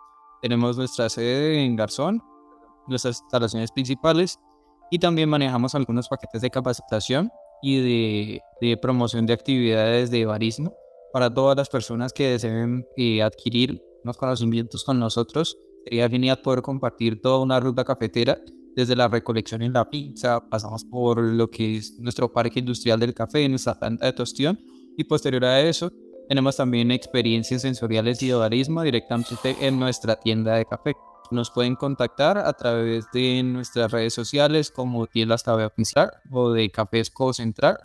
Tenemos 0.45 0.77
nuestra 0.77 1.09
sede 1.09 1.65
en 1.65 1.75
Garzón, 1.75 2.23
nuestras 2.87 3.23
instalaciones 3.23 3.73
principales 3.73 4.39
y 4.91 4.99
también 4.99 5.27
manejamos 5.27 5.75
algunos 5.75 6.07
paquetes 6.07 6.43
de 6.43 6.51
capacitación 6.51 7.31
y 7.63 7.81
de, 7.81 8.43
de 8.61 8.77
promoción 8.77 9.25
de 9.25 9.33
actividades 9.33 10.11
de 10.11 10.27
barismo 10.27 10.75
para 11.15 11.33
todas 11.33 11.57
las 11.57 11.71
personas 11.71 12.13
que 12.13 12.29
deseen 12.29 12.87
eh, 12.99 13.23
adquirir 13.23 13.83
unos 14.05 14.19
conocimientos 14.19 14.85
con 14.85 14.99
nosotros. 14.99 15.57
Sería 15.85 16.11
genial 16.11 16.43
poder 16.43 16.61
compartir 16.61 17.23
toda 17.23 17.41
una 17.41 17.59
ruta 17.59 17.83
cafetera 17.83 18.37
desde 18.77 18.95
la 18.97 19.09
recolección 19.09 19.63
en 19.63 19.73
la 19.73 19.89
pizza, 19.89 20.47
pasamos 20.51 20.85
por 20.85 21.23
lo 21.23 21.49
que 21.51 21.79
es 21.79 21.99
nuestro 22.01 22.31
parque 22.31 22.59
industrial 22.59 23.01
del 23.01 23.15
café, 23.15 23.49
nuestra 23.49 23.79
planta 23.79 24.05
de 24.05 24.13
tostión 24.13 24.61
y 24.95 25.05
posterior 25.05 25.47
a 25.47 25.63
eso 25.63 25.91
tenemos 26.29 26.57
también 26.57 26.91
experiencias 26.91 27.63
sensoriales 27.63 28.23
y 28.23 28.33
barismo 28.33 28.83
directamente 28.83 29.57
en 29.61 29.79
nuestra 29.79 30.17
tienda 30.17 30.55
de 30.57 30.65
café. 30.65 30.95
Nos 31.31 31.51
pueden 31.51 31.75
contactar 31.75 32.39
a 32.39 32.53
través 32.53 33.07
de 33.13 33.43
nuestras 33.43 33.91
redes 33.91 34.15
sociales 34.15 34.71
como 34.71 35.07
Tiendas 35.07 35.43
Café 35.43 35.65
Oficial 35.65 36.11
o 36.31 36.51
de 36.51 36.71
Cafés 36.71 37.13
Central. 37.33 37.79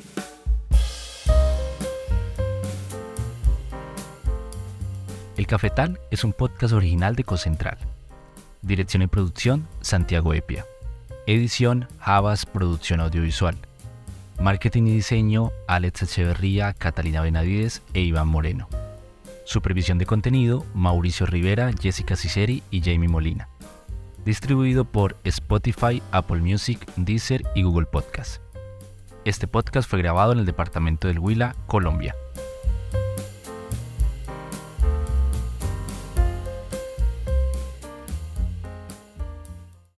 El 5.38 5.48
Cafetal 5.48 6.00
es 6.12 6.26
un 6.26 6.34
podcast 6.34 6.74
original 6.74 7.16
de 7.16 7.24
Cocentral. 7.24 7.78
Dirección 8.62 9.04
y 9.04 9.08
producción, 9.08 9.68
Santiago 9.80 10.34
Epia. 10.34 10.66
Edición, 11.28 11.88
Javas 12.00 12.46
Producción 12.46 13.00
Audiovisual. 13.00 13.56
Marketing 14.40 14.84
y 14.84 14.94
diseño, 14.94 15.52
Alex 15.68 16.04
Echeverría, 16.04 16.72
Catalina 16.72 17.22
Benavides 17.22 17.82
e 17.94 18.00
Iván 18.00 18.30
Moreno. 18.30 18.70
Supervisión 19.44 19.98
de 19.98 20.06
contenido, 20.06 20.66
Mauricio 20.74 21.26
Rivera, 21.26 21.70
Jessica 21.78 22.16
Ciceri 22.16 22.64
y 22.72 22.80
Jamie 22.80 23.10
Molina. 23.10 23.50
Distribuido 24.24 24.86
por 24.86 25.18
Spotify, 25.26 26.02
Apple 26.12 26.40
Music, 26.40 26.80
Deezer 26.96 27.44
y 27.54 27.64
Google 27.64 27.88
Podcast. 27.88 28.42
Este 29.26 29.46
podcast 29.46 29.90
fue 29.90 30.00
grabado 30.00 30.32
en 30.32 30.40
el 30.40 30.46
departamento 30.46 31.10
del 31.10 31.20
Huila, 31.20 31.58
Colombia. 31.68 32.16